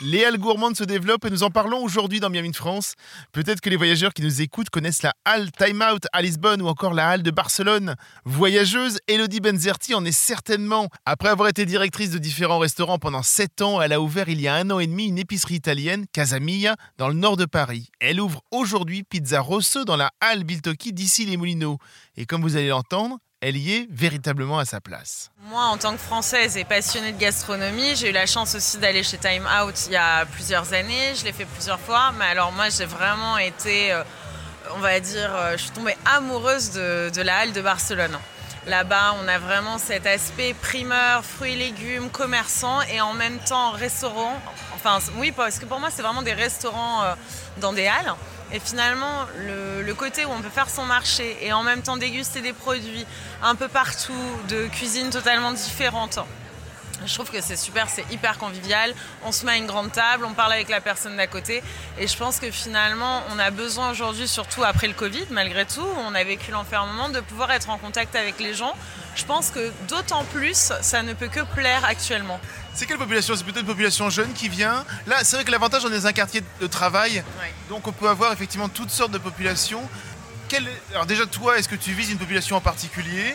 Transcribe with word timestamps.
Les 0.00 0.24
halles 0.24 0.38
gourmandes 0.38 0.76
se 0.76 0.84
développent 0.84 1.24
et 1.24 1.30
nous 1.30 1.42
en 1.42 1.50
parlons 1.50 1.82
aujourd'hui 1.82 2.20
dans 2.20 2.30
Miami 2.30 2.50
in 2.50 2.52
France. 2.52 2.94
Peut-être 3.32 3.60
que 3.60 3.68
les 3.68 3.74
voyageurs 3.74 4.14
qui 4.14 4.22
nous 4.22 4.40
écoutent 4.40 4.70
connaissent 4.70 5.02
la 5.02 5.12
halle 5.24 5.50
Time 5.50 5.82
Out 5.82 6.04
à 6.12 6.22
Lisbonne 6.22 6.62
ou 6.62 6.68
encore 6.68 6.94
la 6.94 7.08
halle 7.08 7.24
de 7.24 7.32
Barcelone. 7.32 7.96
Voyageuse, 8.24 9.00
Elodie 9.08 9.40
Benzerti 9.40 9.96
en 9.96 10.04
est 10.04 10.12
certainement. 10.12 10.88
Après 11.04 11.30
avoir 11.30 11.48
été 11.48 11.66
directrice 11.66 12.12
de 12.12 12.18
différents 12.18 12.60
restaurants 12.60 12.98
pendant 12.98 13.24
7 13.24 13.60
ans, 13.62 13.82
elle 13.82 13.92
a 13.92 14.00
ouvert 14.00 14.28
il 14.28 14.40
y 14.40 14.46
a 14.46 14.54
un 14.54 14.70
an 14.70 14.78
et 14.78 14.86
demi 14.86 15.08
une 15.08 15.18
épicerie 15.18 15.56
italienne, 15.56 16.06
Casamilla, 16.12 16.76
dans 16.96 17.08
le 17.08 17.14
nord 17.14 17.36
de 17.36 17.44
Paris. 17.44 17.90
Elle 17.98 18.20
ouvre 18.20 18.42
aujourd'hui 18.52 19.02
Pizza 19.02 19.40
Rosso 19.40 19.84
dans 19.84 19.96
la 19.96 20.12
halle 20.20 20.44
Biltocchi 20.44 20.92
d'ici 20.92 21.26
les 21.26 21.36
Moulineaux. 21.36 21.78
Et 22.16 22.24
comme 22.24 22.42
vous 22.42 22.56
allez 22.56 22.68
l'entendre, 22.68 23.18
elle 23.40 23.56
y 23.56 23.76
est 23.76 23.88
véritablement 23.90 24.58
à 24.58 24.64
sa 24.64 24.80
place. 24.80 25.30
Moi, 25.42 25.62
en 25.62 25.76
tant 25.76 25.92
que 25.92 26.00
Française 26.00 26.56
et 26.56 26.64
passionnée 26.64 27.12
de 27.12 27.18
gastronomie, 27.18 27.94
j'ai 27.94 28.10
eu 28.10 28.12
la 28.12 28.26
chance 28.26 28.54
aussi 28.54 28.78
d'aller 28.78 29.04
chez 29.04 29.16
Time 29.16 29.46
Out 29.46 29.86
il 29.86 29.92
y 29.92 29.96
a 29.96 30.26
plusieurs 30.26 30.72
années. 30.72 31.14
Je 31.16 31.24
l'ai 31.24 31.32
fait 31.32 31.44
plusieurs 31.44 31.78
fois. 31.78 32.12
Mais 32.18 32.24
alors 32.24 32.50
moi, 32.52 32.68
j'ai 32.68 32.84
vraiment 32.84 33.38
été, 33.38 33.92
euh, 33.92 34.02
on 34.74 34.80
va 34.80 34.98
dire, 34.98 35.30
euh, 35.34 35.52
je 35.52 35.62
suis 35.62 35.70
tombée 35.70 35.96
amoureuse 36.04 36.72
de, 36.72 37.22
la 37.22 37.38
halle 37.38 37.52
de 37.52 37.62
Barcelone. 37.62 38.18
Là-bas, 38.66 39.14
on 39.22 39.28
a 39.28 39.38
vraiment 39.38 39.78
cet 39.78 40.06
aspect 40.06 40.52
primeur, 40.52 41.24
fruits 41.24 41.52
et 41.52 41.56
légumes, 41.56 42.10
commerçant 42.10 42.82
et 42.82 43.00
en 43.00 43.14
même 43.14 43.38
temps 43.38 43.70
restaurant. 43.70 44.36
Enfin, 44.74 44.98
oui, 45.16 45.30
parce 45.30 45.60
que 45.60 45.64
pour 45.64 45.78
moi, 45.78 45.90
c'est 45.90 46.02
vraiment 46.02 46.22
des 46.22 46.34
restaurants 46.34 47.04
euh, 47.04 47.14
dans 47.58 47.72
des 47.72 47.86
halles. 47.86 48.14
Et 48.52 48.60
finalement, 48.60 49.26
le, 49.36 49.92
côté 49.94 50.24
où 50.24 50.30
on 50.30 50.40
peut 50.40 50.48
faire 50.48 50.70
son 50.70 50.84
marché 50.84 51.36
et 51.42 51.52
en 51.52 51.62
même 51.62 51.82
temps 51.82 51.96
déguster 51.96 52.40
des 52.40 52.52
produits 52.52 53.04
un 53.42 53.54
peu 53.54 53.68
partout, 53.68 54.12
de 54.48 54.66
cuisine 54.68 55.10
totalement 55.10 55.52
différente, 55.52 56.20
je 57.06 57.14
trouve 57.14 57.30
que 57.30 57.40
c'est 57.40 57.56
super, 57.56 57.88
c'est 57.88 58.04
hyper 58.10 58.38
convivial. 58.38 58.92
On 59.24 59.32
se 59.32 59.46
met 59.46 59.52
à 59.52 59.56
une 59.56 59.66
grande 59.66 59.92
table, 59.92 60.24
on 60.24 60.34
parle 60.34 60.52
avec 60.52 60.68
la 60.68 60.80
personne 60.80 61.16
d'à 61.16 61.26
côté. 61.26 61.62
Et 61.98 62.06
je 62.06 62.16
pense 62.16 62.38
que 62.38 62.50
finalement, 62.50 63.22
on 63.32 63.38
a 63.38 63.50
besoin 63.50 63.90
aujourd'hui, 63.90 64.26
surtout 64.26 64.64
après 64.64 64.88
le 64.88 64.94
Covid, 64.94 65.26
malgré 65.30 65.64
tout, 65.64 65.86
on 66.06 66.14
a 66.14 66.24
vécu 66.24 66.50
l'enfermement, 66.50 67.08
de 67.08 67.20
pouvoir 67.20 67.50
être 67.52 67.70
en 67.70 67.78
contact 67.78 68.16
avec 68.16 68.40
les 68.40 68.54
gens. 68.54 68.74
Je 69.14 69.24
pense 69.24 69.50
que 69.50 69.72
d'autant 69.88 70.24
plus, 70.24 70.72
ça 70.80 71.02
ne 71.02 71.12
peut 71.12 71.28
que 71.28 71.40
plaire 71.40 71.84
actuellement. 71.84 72.40
C'est 72.78 72.86
quelle 72.86 72.96
population? 72.96 73.34
C'est 73.34 73.42
plutôt 73.42 73.58
une 73.58 73.66
population 73.66 74.08
jeune 74.08 74.32
qui 74.32 74.48
vient. 74.48 74.84
Là, 75.08 75.24
c'est 75.24 75.34
vrai 75.34 75.44
que 75.44 75.50
l'avantage, 75.50 75.84
on 75.84 75.88
est 75.88 75.98
dans 75.98 76.06
un 76.06 76.12
quartier 76.12 76.44
de 76.60 76.66
travail. 76.68 77.24
Ouais. 77.40 77.52
Donc 77.68 77.88
on 77.88 77.92
peut 77.92 78.08
avoir 78.08 78.32
effectivement 78.32 78.68
toutes 78.68 78.90
sortes 78.90 79.10
de 79.10 79.18
populations. 79.18 79.82
Quelle... 80.48 80.68
Alors 80.92 81.04
déjà, 81.04 81.26
toi, 81.26 81.58
est-ce 81.58 81.68
que 81.68 81.74
tu 81.74 81.90
vises 81.90 82.12
une 82.12 82.18
population 82.18 82.54
en 82.54 82.60
particulier? 82.60 83.34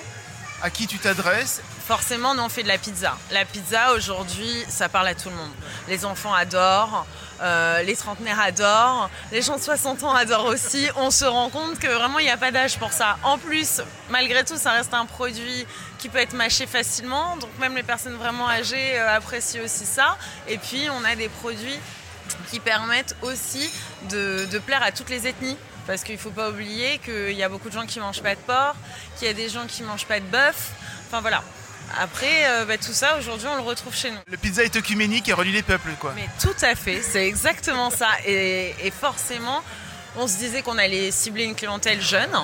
À 0.62 0.70
qui 0.70 0.88
tu 0.88 0.98
t'adresses? 0.98 1.62
Forcément, 1.86 2.34
nous 2.36 2.42
on 2.42 2.48
fait 2.48 2.64
de 2.64 2.70
la 2.70 2.78
pizza. 2.78 3.18
La 3.32 3.44
pizza 3.44 3.92
aujourd'hui, 3.92 4.64
ça 4.70 4.88
parle 4.88 5.10
à 5.10 5.14
tout 5.14 5.30
le 5.30 5.36
monde. 5.36 5.52
Les 5.90 6.06
enfants 6.06 6.34
adorent, 6.34 7.06
euh, 7.42 7.82
les 7.82 7.98
trentenaires 7.98 8.40
adorent, 8.40 9.10
les 9.34 9.42
gens 9.42 9.58
de 9.58 9.62
60 9.62 10.04
ans 10.04 10.16
adorent 10.16 10.46
aussi. 10.46 10.88
On 10.96 11.12
se 11.12 11.26
rend 11.26 11.50
compte 11.50 11.80
que 11.80 11.88
vraiment 11.88 12.20
il 12.20 12.24
n'y 12.24 12.32
a 12.32 12.38
pas 12.38 12.52
d'âge 12.52 12.80
pour 12.80 12.94
ça. 12.94 13.18
En 13.24 13.38
plus, 13.38 13.82
malgré 14.10 14.46
tout, 14.46 14.56
ça 14.56 14.72
reste 14.72 14.94
un 14.94 15.06
produit 15.06 15.66
qui 16.04 16.10
peut 16.10 16.18
être 16.18 16.34
mâché 16.34 16.68
facilement, 16.68 17.38
donc 17.38 17.50
même 17.62 17.78
les 17.78 17.82
personnes 17.82 18.16
vraiment 18.16 18.50
âgées 18.50 19.00
euh, 19.00 19.16
apprécient 19.16 19.64
aussi 19.64 19.86
ça. 19.86 20.18
Et 20.50 20.58
puis 20.58 20.90
on 20.92 21.06
a 21.06 21.16
des 21.16 21.30
produits 21.30 21.80
qui 22.52 22.60
permettent 22.60 23.16
aussi 23.22 23.70
de, 24.10 24.46
de 24.52 24.60
plaire 24.60 24.84
à 24.84 24.92
toutes 24.92 25.10
les 25.10 25.28
ethnies. 25.28 25.56
Parce 25.88 26.04
qu'il 26.04 26.16
ne 26.16 26.20
faut 26.20 26.32
pas 26.32 26.50
oublier 26.50 26.98
qu'il 26.98 27.32
y 27.32 27.42
a 27.42 27.48
beaucoup 27.48 27.70
de 27.70 27.74
gens 27.74 27.86
qui 27.86 28.00
ne 28.00 28.04
mangent 28.04 28.22
pas 28.22 28.36
de 28.36 28.40
porc, 28.42 28.76
qu'il 29.18 29.30
y 29.30 29.32
a 29.32 29.34
des 29.34 29.48
gens 29.48 29.66
qui 29.66 29.82
ne 29.82 29.88
mangent 29.88 30.06
pas 30.06 30.20
de 30.20 30.26
bœuf. 30.26 30.72
Enfin 31.08 31.22
voilà, 31.22 31.42
après, 31.98 32.50
euh, 32.50 32.66
bah, 32.66 32.78
tout 32.78 32.92
ça, 32.92 33.18
aujourd'hui, 33.18 33.48
on 33.50 33.56
le 33.56 33.62
retrouve 33.62 33.96
chez 33.96 34.12
nous. 34.12 34.18
Le 34.28 34.36
pizza 34.36 34.62
est 34.62 34.76
œcuménique 34.76 35.30
et 35.30 35.34
relie 35.34 35.54
les 35.54 35.64
peuples, 35.64 35.92
quoi. 36.02 36.12
Mais 36.18 36.28
tout 36.42 36.66
à 36.66 36.76
fait, 36.76 37.02
c'est 37.02 37.26
exactement 37.26 37.90
ça. 37.90 38.10
Et, 38.26 38.76
et, 38.84 38.92
forcément, 38.92 39.62
on 40.18 40.28
se 40.28 40.36
disait 40.36 40.64
qu'on 40.64 40.78
allait 40.78 41.12
cibler 41.12 41.46
une 41.46 41.56
clientèle 41.56 42.02
jeune, 42.02 42.36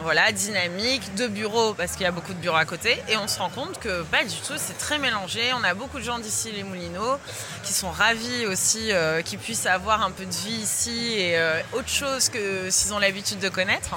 voilà, 0.00 0.32
dynamique, 0.32 1.14
de 1.14 1.26
bureaux, 1.26 1.74
parce 1.74 1.92
qu'il 1.92 2.02
y 2.02 2.06
a 2.06 2.10
beaucoup 2.10 2.34
de 2.34 2.38
bureaux 2.38 2.56
à 2.56 2.64
côté. 2.64 3.02
Et 3.08 3.16
on 3.16 3.28
se 3.28 3.38
rend 3.38 3.50
compte 3.50 3.78
que 3.78 4.02
pas 4.02 4.24
du 4.24 4.36
tout, 4.36 4.54
c'est 4.56 4.76
très 4.78 4.98
mélangé. 4.98 5.52
On 5.54 5.64
a 5.64 5.74
beaucoup 5.74 5.98
de 5.98 6.04
gens 6.04 6.18
d'ici, 6.18 6.50
les 6.52 6.62
Moulineaux, 6.62 7.18
qui 7.62 7.72
sont 7.72 7.90
ravis 7.90 8.46
aussi 8.46 8.92
euh, 8.92 9.22
qu'ils 9.22 9.38
puissent 9.38 9.66
avoir 9.66 10.02
un 10.02 10.10
peu 10.10 10.26
de 10.26 10.32
vie 10.32 10.62
ici 10.62 11.14
et 11.16 11.38
euh, 11.38 11.60
autre 11.72 11.88
chose 11.88 12.28
que 12.28 12.70
s'ils 12.70 12.92
ont 12.92 12.98
l'habitude 12.98 13.38
de 13.38 13.48
connaître. 13.48 13.96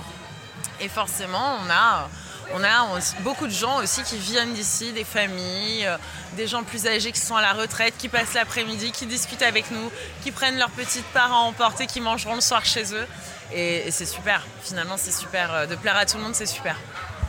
Et 0.79 0.89
forcément, 0.89 1.57
on 1.65 1.69
a 1.71 2.07
on 2.53 2.63
a 2.63 2.99
beaucoup 3.21 3.47
de 3.47 3.51
gens 3.51 3.81
aussi 3.81 4.03
qui 4.03 4.17
viennent 4.17 4.53
d'ici, 4.53 4.93
des 4.93 5.03
familles, 5.03 5.85
euh, 5.85 5.97
des 6.35 6.47
gens 6.47 6.63
plus 6.63 6.87
âgés 6.87 7.11
qui 7.11 7.19
sont 7.19 7.35
à 7.35 7.41
la 7.41 7.53
retraite, 7.53 7.93
qui 7.97 8.09
passent 8.09 8.33
l'après-midi, 8.33 8.91
qui 8.91 9.05
discutent 9.05 9.41
avec 9.41 9.69
nous, 9.71 9.91
qui 10.23 10.31
prennent 10.31 10.57
leurs 10.57 10.71
petites 10.71 11.05
parts 11.07 11.31
à 11.31 11.37
emporter, 11.37 11.87
qui 11.87 12.01
mangeront 12.01 12.35
le 12.35 12.41
soir 12.41 12.65
chez 12.65 12.93
eux. 12.93 13.07
Et, 13.53 13.91
c'est 13.91 14.05
super, 14.05 14.45
finalement 14.63 14.97
c'est 14.97 15.11
super. 15.11 15.53
Euh, 15.53 15.65
De 15.65 15.75
plaire 15.75 15.97
à 15.97 16.05
tout 16.05 16.17
le 16.17 16.23
monde, 16.23 16.35
c'est 16.35 16.45
super. 16.45 16.77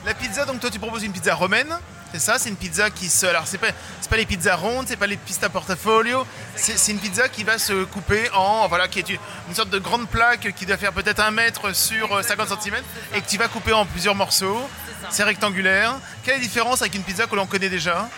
La 0.04 0.14
pizza, 0.14 0.44
donc 0.44 0.60
toi 0.60 0.70
tu 0.70 0.78
proposes 0.78 1.02
une 1.02 1.12
pizza 1.12 1.34
romaine 1.34 1.78
c'est 2.12 2.20
ça, 2.20 2.38
c'est 2.38 2.48
une 2.48 2.56
pizza 2.56 2.88
qui 2.88 3.08
se. 3.08 3.26
Alors, 3.26 3.46
c'est 3.46 3.58
pas, 3.58 3.68
pas 4.08 4.16
les 4.16 4.24
pizzas 4.24 4.56
rondes, 4.56 4.86
c'est 4.88 4.96
pas 4.96 5.06
les 5.06 5.18
pizzas 5.18 5.50
portafolio, 5.50 6.26
c'est, 6.56 6.90
une 6.90 6.98
pizza 6.98 7.28
qui 7.28 7.44
va 7.44 7.58
se 7.58 7.84
couper 7.84 8.30
en. 8.32 8.66
Voilà, 8.66 8.88
qui 8.88 8.98
est 8.98 9.10
une, 9.10 9.18
une 9.48 9.54
sorte 9.54 9.68
de 9.68 9.78
grande 9.78 10.08
plaque 10.08 10.54
qui 10.56 10.64
doit 10.64 10.78
faire 10.78 10.94
peut-être 10.94 11.20
un 11.20 11.30
mètre 11.30 11.76
sur 11.76 12.24
50 12.24 12.62
cm 12.62 12.76
et 13.14 13.20
que 13.20 13.28
tu 13.28 13.36
vas 13.36 13.48
couper 13.48 13.74
en 13.74 13.84
plusieurs 13.84 14.14
morceaux. 14.14 14.70
C'est, 15.10 15.24
rectangulaire. 15.24 15.94
Quelle 16.22 16.34
est 16.34 16.38
la 16.38 16.42
différence 16.42 16.80
avec 16.82 16.94
une 16.94 17.02
pizza 17.02 17.26
que 17.26 17.34
l'on 17.36 17.46
connaît 17.46 17.68
déjà 17.68 18.08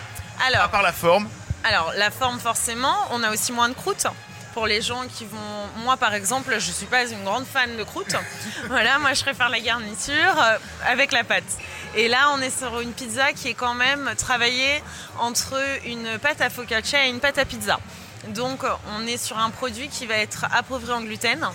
Alors, 0.46 0.62
À 0.62 0.68
part 0.68 0.82
la 0.82 0.92
forme 0.92 1.28
Alors, 1.64 1.92
la 1.96 2.10
forme, 2.10 2.38
forcément, 2.38 2.96
on 3.10 3.22
a 3.22 3.30
aussi 3.30 3.52
moins 3.52 3.68
de 3.68 3.74
croûte 3.74 4.06
pour 4.54 4.66
les 4.66 4.82
gens 4.82 5.04
qui 5.06 5.24
vont. 5.24 5.69
Moi, 5.84 5.96
par 5.96 6.14
exemple, 6.14 6.54
je 6.58 6.70
suis 6.70 6.86
pas 6.86 7.06
une 7.06 7.24
grande 7.24 7.46
fan 7.46 7.76
de 7.76 7.82
croûte. 7.82 8.14
voilà, 8.69 8.98
moi, 8.98 9.12
je 9.14 9.22
préfère 9.22 9.48
la 9.48 9.60
garniture 9.60 10.42
euh, 10.42 10.58
avec 10.86 11.12
la 11.12 11.24
pâte. 11.24 11.58
Et 11.94 12.08
là, 12.08 12.30
on 12.34 12.40
est 12.40 12.56
sur 12.56 12.80
une 12.80 12.92
pizza 12.92 13.32
qui 13.32 13.48
est 13.48 13.54
quand 13.54 13.74
même 13.74 14.10
travaillée 14.16 14.82
entre 15.19 15.60
une 15.86 16.19
pâte 16.19 16.40
à 16.40 16.50
focaccia 16.50 17.06
et 17.06 17.10
une 17.10 17.20
pâte 17.20 17.38
à 17.38 17.44
pizza. 17.44 17.78
Donc, 18.28 18.64
on 18.96 19.06
est 19.06 19.16
sur 19.16 19.38
un 19.38 19.50
produit 19.50 19.88
qui 19.88 20.06
va 20.06 20.16
être 20.16 20.46
appauvri 20.52 20.92
en 20.92 21.00
gluten. 21.00 21.48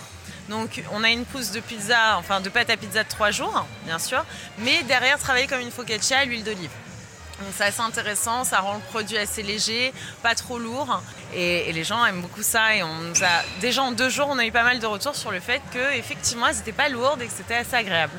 Donc, 0.48 0.82
on 0.92 1.02
a 1.02 1.10
une 1.10 1.24
pousse 1.24 1.50
de 1.50 1.60
pizza, 1.60 2.16
enfin 2.18 2.40
de 2.40 2.48
pâte 2.48 2.70
à 2.70 2.76
pizza 2.76 3.02
de 3.02 3.08
3 3.08 3.30
jours, 3.30 3.66
bien 3.84 3.98
sûr, 3.98 4.24
mais 4.58 4.82
derrière, 4.84 5.18
travaillé 5.18 5.46
comme 5.46 5.60
une 5.60 5.72
focaccia 5.72 6.18
à 6.18 6.24
l'huile 6.24 6.44
d'olive. 6.44 6.70
Donc 7.40 7.48
c'est 7.54 7.64
assez 7.64 7.82
intéressant, 7.82 8.44
ça 8.44 8.60
rend 8.60 8.76
le 8.76 8.80
produit 8.80 9.18
assez 9.18 9.42
léger, 9.42 9.92
pas 10.22 10.34
trop 10.34 10.58
lourd, 10.58 11.02
et, 11.34 11.70
les 11.72 11.84
gens 11.84 12.04
aiment 12.06 12.22
beaucoup 12.22 12.42
ça. 12.42 12.74
Et 12.74 12.82
on 12.82 13.12
a 13.22 13.60
déjà 13.60 13.82
en 13.82 13.92
deux 13.92 14.08
jours, 14.08 14.28
on 14.30 14.38
a 14.38 14.46
eu 14.46 14.52
pas 14.52 14.62
mal 14.62 14.78
de 14.78 14.86
retours 14.86 15.14
sur 15.14 15.30
le 15.30 15.40
fait 15.40 15.60
que 15.72 15.94
effectivement, 15.96 16.46
elles 16.46 16.56
n'étaient 16.56 16.72
pas 16.72 16.88
lourdes 16.88 17.20
et 17.20 17.26
que 17.26 17.32
c'était 17.36 17.56
assez 17.56 17.74
agréable. 17.74 18.18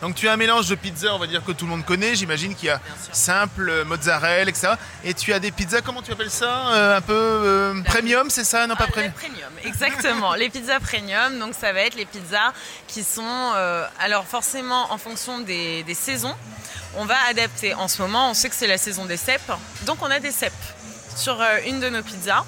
Donc 0.00 0.14
tu 0.14 0.28
as 0.28 0.32
un 0.32 0.36
mélange 0.36 0.68
de 0.68 0.74
pizza, 0.74 1.14
on 1.14 1.18
va 1.18 1.26
dire 1.26 1.44
que 1.44 1.52
tout 1.52 1.64
le 1.64 1.70
monde 1.70 1.84
connaît. 1.84 2.14
J'imagine 2.14 2.54
qu'il 2.54 2.68
y 2.68 2.70
a 2.70 2.80
simple, 3.12 3.84
mozzarella, 3.84 4.48
etc. 4.48 4.74
Et 5.04 5.14
tu 5.14 5.32
as 5.32 5.40
des 5.40 5.50
pizzas, 5.50 5.80
comment 5.80 6.02
tu 6.02 6.12
appelles 6.12 6.30
ça 6.30 6.68
euh, 6.68 6.96
Un 6.96 7.00
peu 7.00 7.12
euh, 7.14 7.82
premium, 7.82 8.30
c'est 8.30 8.44
ça 8.44 8.66
Non, 8.66 8.76
pas 8.76 8.84
ah, 8.88 8.92
premium. 8.92 9.12
premium, 9.12 9.52
exactement. 9.64 10.34
les 10.34 10.50
pizzas 10.50 10.80
premium, 10.80 11.38
donc 11.38 11.54
ça 11.58 11.72
va 11.72 11.80
être 11.80 11.96
les 11.96 12.06
pizzas 12.06 12.52
qui 12.86 13.02
sont, 13.02 13.22
euh, 13.56 13.86
alors 13.98 14.24
forcément 14.24 14.92
en 14.92 14.98
fonction 14.98 15.40
des, 15.40 15.82
des 15.82 15.94
saisons, 15.94 16.34
on 16.96 17.04
va 17.04 17.16
adapter. 17.28 17.74
En 17.74 17.88
ce 17.88 18.00
moment, 18.00 18.30
on 18.30 18.34
sait 18.34 18.48
que 18.48 18.54
c'est 18.54 18.66
la 18.66 18.78
saison 18.78 19.04
des 19.04 19.16
cèpes, 19.16 19.52
donc 19.82 19.98
on 20.02 20.10
a 20.10 20.20
des 20.20 20.30
cèpes 20.30 20.52
sur 21.16 21.42
une 21.66 21.80
de 21.80 21.88
nos 21.88 22.02
pizzas. 22.02 22.44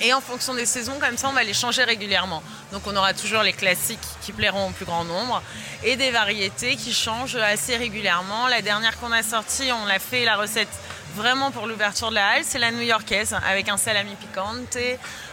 Et 0.00 0.12
en 0.12 0.20
fonction 0.20 0.54
des 0.54 0.66
saisons, 0.66 0.98
comme 1.00 1.16
ça, 1.16 1.28
on 1.28 1.32
va 1.32 1.42
les 1.42 1.54
changer 1.54 1.84
régulièrement. 1.84 2.42
Donc 2.72 2.82
on 2.86 2.94
aura 2.96 3.14
toujours 3.14 3.42
les 3.42 3.52
classiques 3.52 3.98
qui 4.22 4.32
plairont 4.32 4.68
au 4.68 4.70
plus 4.70 4.84
grand 4.84 5.04
nombre 5.04 5.42
et 5.84 5.96
des 5.96 6.10
variétés 6.10 6.76
qui 6.76 6.92
changent 6.92 7.36
assez 7.36 7.76
régulièrement. 7.76 8.48
La 8.48 8.62
dernière 8.62 8.98
qu'on 8.98 9.12
a 9.12 9.22
sortie, 9.22 9.70
on 9.72 9.86
l'a 9.86 9.98
fait 9.98 10.24
la 10.24 10.36
recette 10.36 10.68
vraiment 11.14 11.50
pour 11.50 11.66
l'ouverture 11.66 12.10
de 12.10 12.16
la 12.16 12.28
halle, 12.28 12.44
c'est 12.44 12.58
la 12.58 12.70
new-yorkaise 12.72 13.34
avec 13.48 13.70
un 13.70 13.78
salami 13.78 14.14
picante, 14.16 14.76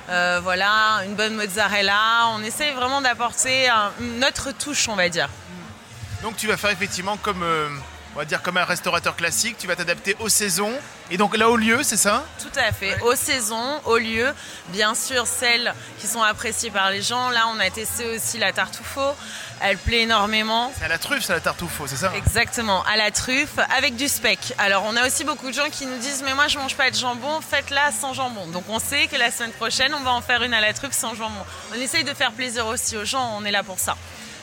euh, 0.09 0.39
voilà, 0.41 1.01
une 1.05 1.15
bonne 1.15 1.35
mozzarella. 1.35 2.29
On 2.35 2.43
essaye 2.43 2.71
vraiment 2.71 3.01
d'apporter 3.01 3.69
notre 3.99 4.51
touche, 4.51 4.87
on 4.87 4.95
va 4.95 5.09
dire. 5.09 5.29
Donc 6.21 6.37
tu 6.37 6.47
vas 6.47 6.55
faire 6.55 6.69
effectivement 6.69 7.17
comme... 7.17 7.43
Euh 7.43 7.67
on 8.15 8.19
va 8.19 8.25
dire 8.25 8.41
comme 8.41 8.57
un 8.57 8.65
restaurateur 8.65 9.15
classique, 9.15 9.57
tu 9.57 9.67
vas 9.67 9.75
t'adapter 9.75 10.15
aux 10.19 10.29
saisons. 10.29 10.73
Et 11.09 11.17
donc 11.17 11.35
là, 11.35 11.49
au 11.49 11.57
lieu, 11.57 11.81
c'est 11.83 11.97
ça? 11.97 12.23
Tout 12.39 12.59
à 12.59 12.71
fait, 12.71 12.99
aux 13.01 13.15
saisons, 13.15 13.81
aux 13.85 13.97
lieux. 13.97 14.31
Bien 14.69 14.95
sûr, 14.95 15.27
celles 15.27 15.73
qui 15.99 16.07
sont 16.07 16.21
appréciées 16.21 16.71
par 16.71 16.91
les 16.91 17.01
gens. 17.01 17.29
Là, 17.29 17.45
on 17.53 17.59
a 17.59 17.69
testé 17.69 18.05
aussi 18.15 18.37
la 18.37 18.53
tarte 18.53 18.79
au 18.79 18.83
faux. 18.83 19.15
Elle 19.61 19.77
plaît 19.77 20.01
énormément. 20.01 20.71
C'est 20.77 20.85
à 20.85 20.87
la 20.87 20.97
truffe, 20.97 21.23
c'est 21.23 21.33
la 21.33 21.39
tarte 21.39 21.61
au 21.61 21.67
faux, 21.67 21.87
c'est 21.87 21.95
ça? 21.95 22.11
Exactement, 22.15 22.83
à 22.83 22.97
la 22.97 23.11
truffe, 23.11 23.57
avec 23.75 23.95
du 23.95 24.07
speck. 24.07 24.53
Alors, 24.57 24.83
on 24.85 24.95
a 24.95 25.07
aussi 25.07 25.23
beaucoup 25.23 25.47
de 25.47 25.53
gens 25.53 25.69
qui 25.71 25.85
nous 25.85 25.97
disent 25.97 26.21
Mais 26.23 26.35
moi, 26.35 26.47
je 26.47 26.57
mange 26.57 26.75
pas 26.75 26.91
de 26.91 26.95
jambon, 26.95 27.41
faites-la 27.41 27.91
sans 27.91 28.13
jambon. 28.13 28.47
Donc, 28.47 28.65
on 28.69 28.79
sait 28.79 29.07
que 29.07 29.15
la 29.15 29.31
semaine 29.31 29.51
prochaine, 29.53 29.93
on 29.93 30.01
va 30.01 30.11
en 30.11 30.21
faire 30.21 30.43
une 30.43 30.53
à 30.53 30.61
la 30.61 30.73
truffe 30.73 30.93
sans 30.93 31.15
jambon. 31.15 31.45
On 31.75 31.79
essaye 31.79 32.03
de 32.03 32.13
faire 32.13 32.31
plaisir 32.31 32.67
aussi 32.67 32.95
aux 32.97 33.05
gens, 33.05 33.37
on 33.37 33.45
est 33.45 33.51
là 33.51 33.63
pour 33.63 33.79
ça. 33.79 33.95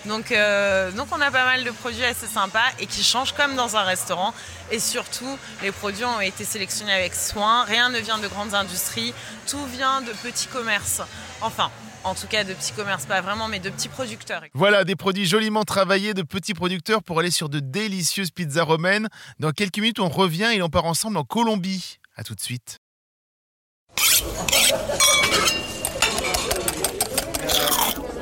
Donc, 0.06 0.32
euh, 0.32 0.90
donc 0.92 1.08
on 1.12 1.20
a 1.20 1.30
pas 1.30 1.44
mal 1.44 1.64
de 1.64 1.70
produits 1.70 2.04
assez 2.04 2.26
sympas 2.26 2.64
et 2.78 2.86
qui 2.86 3.02
changent 3.02 3.32
comme 3.32 3.54
dans 3.54 3.76
un 3.76 3.82
restaurant. 3.82 4.32
Et 4.70 4.78
surtout, 4.78 5.38
les 5.62 5.72
produits 5.72 6.04
ont 6.04 6.20
été 6.20 6.44
sélectionnés 6.44 6.92
avec 6.92 7.14
soin. 7.14 7.64
Rien 7.64 7.90
ne 7.90 7.98
vient 7.98 8.18
de 8.18 8.28
grandes 8.28 8.54
industries. 8.54 9.12
Tout 9.46 9.64
vient 9.66 10.00
de 10.00 10.12
petits 10.22 10.46
commerces. 10.46 11.02
Enfin, 11.40 11.70
en 12.04 12.14
tout 12.14 12.26
cas 12.26 12.44
de 12.44 12.54
petits 12.54 12.72
commerces, 12.72 13.04
pas 13.04 13.20
vraiment, 13.20 13.48
mais 13.48 13.58
de 13.58 13.68
petits 13.70 13.88
producteurs. 13.88 14.42
Voilà, 14.54 14.84
des 14.84 14.96
produits 14.96 15.26
joliment 15.26 15.64
travaillés 15.64 16.14
de 16.14 16.22
petits 16.22 16.54
producteurs 16.54 17.02
pour 17.02 17.18
aller 17.18 17.30
sur 17.30 17.48
de 17.48 17.60
délicieuses 17.60 18.30
pizzas 18.30 18.64
romaines. 18.64 19.08
Dans 19.38 19.50
quelques 19.50 19.78
minutes, 19.78 20.00
on 20.00 20.08
revient 20.08 20.50
et 20.54 20.62
on 20.62 20.70
part 20.70 20.86
ensemble 20.86 21.18
en 21.18 21.24
Colombie. 21.24 21.98
A 22.16 22.24
tout 22.24 22.34
de 22.34 22.40
suite. 22.40 22.78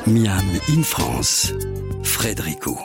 Miam 0.08 0.40
in 0.70 0.82
France, 0.82 1.52
Frédérico. 2.02 2.78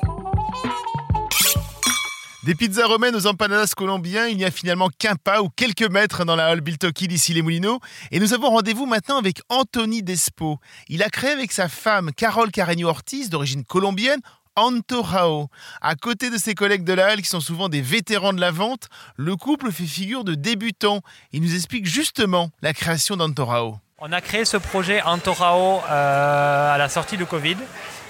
Des 2.44 2.54
pizzas 2.54 2.86
romaines 2.86 3.16
aux 3.16 3.28
empanadas 3.28 3.72
colombiens, 3.78 4.28
il 4.28 4.36
n'y 4.36 4.44
a 4.44 4.52
finalement 4.52 4.90
qu'un 4.90 5.16
pas 5.16 5.42
ou 5.42 5.48
quelques 5.48 5.90
mètres 5.90 6.26
dans 6.26 6.36
la 6.36 6.52
Hall 6.52 6.60
Biltoki 6.60 7.08
d'ici 7.08 7.34
les 7.34 7.42
Moulineaux. 7.42 7.80
Et 8.12 8.20
nous 8.20 8.34
avons 8.34 8.50
rendez-vous 8.50 8.86
maintenant 8.86 9.18
avec 9.18 9.40
Anthony 9.48 10.04
Despo. 10.04 10.60
Il 10.90 11.02
a 11.02 11.10
créé 11.10 11.32
avec 11.32 11.54
sa 11.54 11.70
femme 11.70 12.12
Carole 12.12 12.52
Carreño 12.52 12.90
Ortiz, 12.90 13.30
d'origine 13.30 13.64
colombienne, 13.64 14.20
Antorao. 14.58 15.48
À 15.80 15.96
côté 15.96 16.30
de 16.30 16.38
ses 16.38 16.56
collègues 16.56 16.84
de 16.84 16.92
la 16.92 17.08
Halle 17.08 17.22
qui 17.22 17.30
sont 17.30 17.40
souvent 17.40 17.70
des 17.70 17.82
vétérans 17.82 18.34
de 18.34 18.42
la 18.42 18.52
vente, 18.52 18.90
le 19.16 19.38
couple 19.38 19.72
fait 19.72 19.86
figure 19.86 20.26
de 20.26 20.36
débutant. 20.36 21.00
Il 21.32 21.42
nous 21.42 21.56
explique 21.56 21.86
justement 21.86 22.50
la 22.62 22.74
création 22.74 23.16
d'Antorao. 23.16 23.78
On 24.06 24.12
a 24.12 24.20
créé 24.20 24.44
ce 24.44 24.58
projet 24.58 25.02
Antorao 25.02 25.82
euh, 25.90 26.76
à 26.76 26.78
la 26.78 26.90
sortie 26.90 27.16
du 27.16 27.26
Covid, 27.26 27.56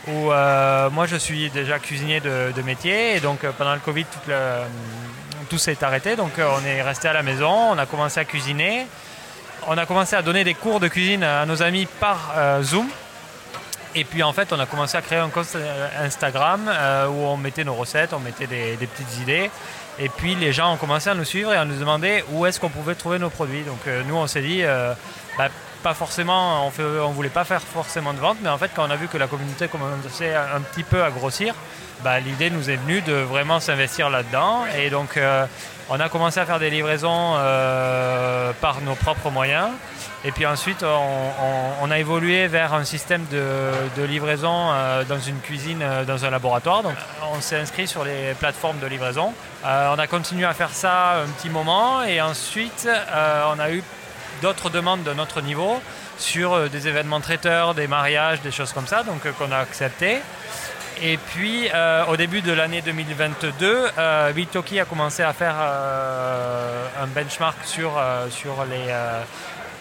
où 0.07 0.31
euh, 0.31 0.89
moi 0.89 1.05
je 1.05 1.15
suis 1.15 1.51
déjà 1.51 1.77
cuisinier 1.77 2.19
de, 2.19 2.61
métier, 2.65 3.15
et 3.15 3.19
donc 3.19 3.43
euh, 3.43 3.51
pendant 3.55 3.75
le 3.75 3.79
Covid 3.79 4.07
tout, 5.51 5.57
s'est 5.59 5.83
arrêté, 5.83 6.15
donc 6.15 6.31
on 6.39 6.65
est 6.65 6.81
resté 6.81 7.09
à 7.09 7.13
la 7.13 7.21
maison, 7.21 7.51
on 7.73 7.77
a 7.77 7.85
commencé 7.85 8.19
à 8.19 8.25
cuisiner, 8.25 8.87
on 9.67 9.77
a 9.77 9.85
commencé 9.85 10.15
à 10.15 10.23
donner 10.23 10.43
des 10.43 10.55
cours 10.55 10.79
de 10.79 10.87
cuisine 10.87 11.21
à 11.21 11.45
nos 11.45 11.61
amis 11.61 11.85
par 11.99 12.33
Zoom. 12.63 12.89
Et 13.93 14.03
puis 14.03 14.23
en 14.23 14.33
fait, 14.33 14.51
on 14.51 14.59
a 14.59 14.65
commencé 14.65 14.97
à 14.97 15.03
créer 15.03 15.19
un 15.19 15.29
compte 15.29 15.55
Instagram 16.01 16.71
où 17.09 17.27
on 17.27 17.37
mettait 17.37 17.63
nos 17.63 17.75
recettes, 17.75 18.13
on 18.13 18.19
mettait 18.19 18.47
des, 18.47 18.77
petites 18.77 19.21
idées. 19.21 19.51
Et 19.99 20.09
puis 20.09 20.33
les 20.33 20.53
gens 20.53 20.73
ont 20.73 20.77
commencé 20.77 21.11
à 21.11 21.13
nous 21.13 21.23
suivre 21.23 21.53
et 21.53 21.57
à 21.57 21.65
nous 21.65 21.77
demander 21.77 22.23
où 22.31 22.47
est-ce 22.47 22.59
qu'on 22.59 22.69
pouvait 22.69 22.95
trouver 22.95 23.19
nos 23.19 23.29
produits. 23.29 23.61
Donc 23.61 23.85
nous, 24.07 24.15
on 24.15 24.25
s'est 24.25 24.41
dit, 24.41 24.63
bah, 25.37 25.49
pas 25.83 25.93
forcément, 25.93 26.65
on 26.65 27.09
ne 27.09 27.13
voulait 27.13 27.29
pas 27.29 27.43
faire 27.43 27.61
forcément 27.61 28.13
de 28.13 28.19
vente, 28.19 28.37
mais 28.41 28.49
en 28.49 28.57
fait, 28.57 28.71
quand 28.73 28.87
on 28.87 28.89
a 28.89 28.95
vu 28.95 29.07
que 29.07 29.17
la 29.17 29.27
communauté 29.27 29.67
commençait 29.67 30.33
un 30.33 30.61
petit 30.61 30.83
peu 30.83 31.03
à 31.03 31.11
grossir, 31.11 31.53
bah, 32.03 32.19
l'idée 32.19 32.49
nous 32.49 32.69
est 32.69 32.75
venue 32.75 33.01
de 33.01 33.13
vraiment 33.13 33.59
s'investir 33.59 34.09
là-dedans. 34.09 34.65
Et 34.77 34.89
donc, 34.89 35.15
euh, 35.15 35.45
on 35.89 35.99
a 35.99 36.09
commencé 36.09 36.39
à 36.39 36.45
faire 36.45 36.59
des 36.59 36.69
livraisons 36.69 37.35
euh, 37.37 38.51
par 38.59 38.81
nos 38.81 38.95
propres 38.95 39.29
moyens. 39.29 39.69
Et 40.25 40.31
puis 40.31 40.45
ensuite, 40.45 40.83
on, 40.83 41.91
a 41.91 41.99
évolué 41.99 42.47
vers 42.47 42.73
un 42.73 42.85
système 42.85 43.25
de, 43.29 44.03
livraison 44.03 44.69
euh, 44.71 45.03
dans 45.03 45.19
une 45.19 45.39
cuisine, 45.39 45.83
dans 46.07 46.25
un 46.25 46.29
laboratoire. 46.29 46.83
Donc, 46.83 46.95
on 47.33 47.41
s'est 47.41 47.57
inscrit 47.57 47.87
sur 47.87 48.05
les 48.05 48.33
plateformes 48.39 48.79
de 48.79 48.87
livraison. 48.87 49.33
on 49.63 49.99
a 49.99 50.07
continué 50.07 50.45
à 50.45 50.53
faire 50.53 50.71
ça 50.71 51.21
un 51.23 51.27
petit 51.37 51.49
moment. 51.49 52.03
Et 52.03 52.21
ensuite, 52.21 52.87
on 53.55 53.59
a 53.59 53.71
eu 53.71 53.83
d'autres 54.41 54.69
demandes 54.69 55.03
de 55.03 55.13
notre 55.13 55.41
niveau 55.41 55.81
sur 56.17 56.53
euh, 56.53 56.67
des 56.69 56.87
événements 56.87 57.21
traiteurs, 57.21 57.73
des 57.73 57.87
mariages, 57.87 58.41
des 58.41 58.51
choses 58.51 58.73
comme 58.73 58.87
ça, 58.87 59.03
donc 59.03 59.25
euh, 59.25 59.31
qu'on 59.31 59.51
a 59.51 59.57
accepté. 59.57 60.19
Et 61.01 61.17
puis, 61.17 61.69
euh, 61.73 62.05
au 62.05 62.17
début 62.17 62.41
de 62.41 62.51
l'année 62.51 62.81
2022, 62.81 63.87
euh, 63.97 64.31
Bitoki 64.31 64.79
a 64.79 64.85
commencé 64.85 65.23
à 65.23 65.33
faire 65.33 65.55
un 65.55 67.07
benchmark 67.07 67.57
sur, 67.65 67.99
sur 68.29 68.63
les 68.65 68.93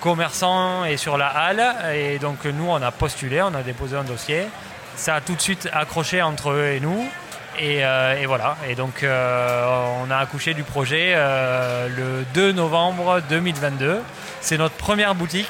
commerçants 0.00 0.84
et 0.86 0.96
sur 0.96 1.18
la 1.18 1.28
halle. 1.28 1.62
Et 1.94 2.18
donc, 2.18 2.44
nous, 2.46 2.66
on 2.66 2.80
a 2.80 2.90
postulé, 2.90 3.42
on 3.42 3.54
a 3.54 3.62
déposé 3.62 3.96
un 3.96 4.04
dossier. 4.04 4.46
Ça 4.96 5.16
a 5.16 5.20
tout 5.20 5.34
de 5.34 5.40
suite 5.40 5.68
accroché 5.72 6.22
entre 6.22 6.50
eux 6.50 6.72
et 6.74 6.80
nous. 6.80 7.06
Et, 7.58 7.78
et 7.78 8.26
voilà. 8.26 8.56
Et 8.68 8.74
donc, 8.74 9.04
on 9.04 10.10
a 10.10 10.16
accouché 10.16 10.54
du 10.54 10.62
projet 10.62 11.14
le 11.14 12.24
2 12.34 12.52
novembre 12.52 13.20
2022. 13.28 14.00
C'est 14.40 14.58
notre 14.58 14.74
première 14.74 15.14
boutique 15.14 15.48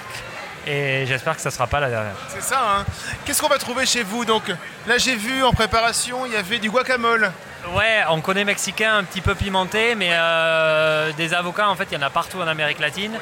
et 0.67 1.05
j'espère 1.07 1.35
que 1.35 1.43
ça 1.43 1.49
ne 1.49 1.55
sera 1.55 1.67
pas 1.67 1.81
la 1.81 1.91
dernière. 1.91 2.15
C'est 2.29 2.43
ça, 2.43 2.61
hein 2.61 2.85
Qu'est-ce 3.25 3.41
qu'on 3.43 3.49
va 3.49 3.59
trouver 3.59 3.85
chez 3.87 4.03
vous 4.03 4.25
Donc? 4.25 4.45
Là, 4.87 4.99
j'ai 4.99 5.17
vu 5.17 5.43
en 5.43 5.53
préparation, 5.53 6.25
il 6.27 6.33
y 6.33 6.37
avait 6.37 6.59
du 6.59 6.71
guacamole. 6.71 7.33
Ouais, 7.75 8.03
on 8.11 8.21
connaît 8.21 8.45
mexicain 8.45 8.97
un 8.97 9.05
petit 9.05 9.21
peu 9.21 9.35
pimenté, 9.35 9.95
mais 9.95 10.11
euh, 10.13 11.13
des 11.13 11.35
avocats, 11.35 11.69
en 11.69 11.77
fait, 11.77 11.89
il 11.91 11.95
y 11.95 11.97
en 11.97 12.07
a 12.07 12.11
partout 12.11 12.41
en 12.41 12.47
Amérique 12.47 12.81
latine. 12.81 13.13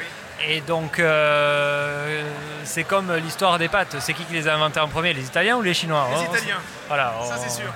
Et 0.47 0.61
donc, 0.61 0.99
euh, 0.99 2.23
c'est 2.63 2.83
comme 2.83 3.13
l'histoire 3.15 3.59
des 3.59 3.67
pâtes. 3.67 3.95
C'est 3.99 4.13
qui 4.13 4.23
qui 4.23 4.33
les 4.33 4.47
a 4.47 4.55
inventés 4.55 4.79
en 4.79 4.87
premier 4.87 5.13
Les 5.13 5.25
Italiens 5.25 5.57
ou 5.57 5.61
les 5.61 5.73
Chinois 5.73 6.07
Les 6.15 6.23
Italiens. 6.23 6.59
Voilà. 6.87 7.13
Ça, 7.23 7.37
c'est 7.37 7.49
sûr. 7.49 7.71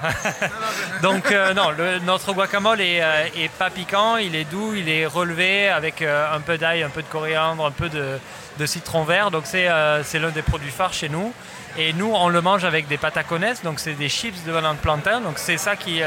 donc, 1.02 1.32
euh, 1.32 1.54
non, 1.54 1.72
notre 2.04 2.34
guacamole 2.34 2.80
euh, 2.82 3.26
est, 3.36 3.50
pas 3.50 3.70
piquant, 3.70 4.18
il 4.18 4.36
est 4.36 4.46
doux, 4.46 4.74
il 4.76 4.90
est 4.90 5.06
relevé 5.06 5.70
avec 5.70 6.02
un 6.02 6.40
peu 6.42 6.58
d'ail, 6.58 6.84
un 6.84 6.90
peu 6.90 7.02
de 7.02 7.08
coriandre, 7.08 7.66
un 7.66 7.72
peu 7.72 7.90
de, 7.90 8.66
citron 8.66 9.04
vert. 9.04 9.32
Donc, 9.32 9.44
c'est 9.46 9.68
l'un 9.68 10.30
des 10.30 10.42
produits 10.42 10.72
phares 10.72 10.94
chez 10.94 11.10
nous. 11.10 11.34
Et 11.78 11.94
nous, 11.94 12.12
on 12.14 12.30
le 12.30 12.42
mange 12.42 12.64
avec 12.64 12.88
des 12.88 12.98
patacones, 12.98 13.54
donc 13.64 13.80
c'est 13.80 13.94
des 13.94 14.10
chips 14.10 14.44
de 14.46 14.52
banane 14.52 14.78
plantain. 14.78 15.22
Donc, 15.22 15.38
c'est 15.38 15.58
ça 15.58 15.76
qui 15.76 16.02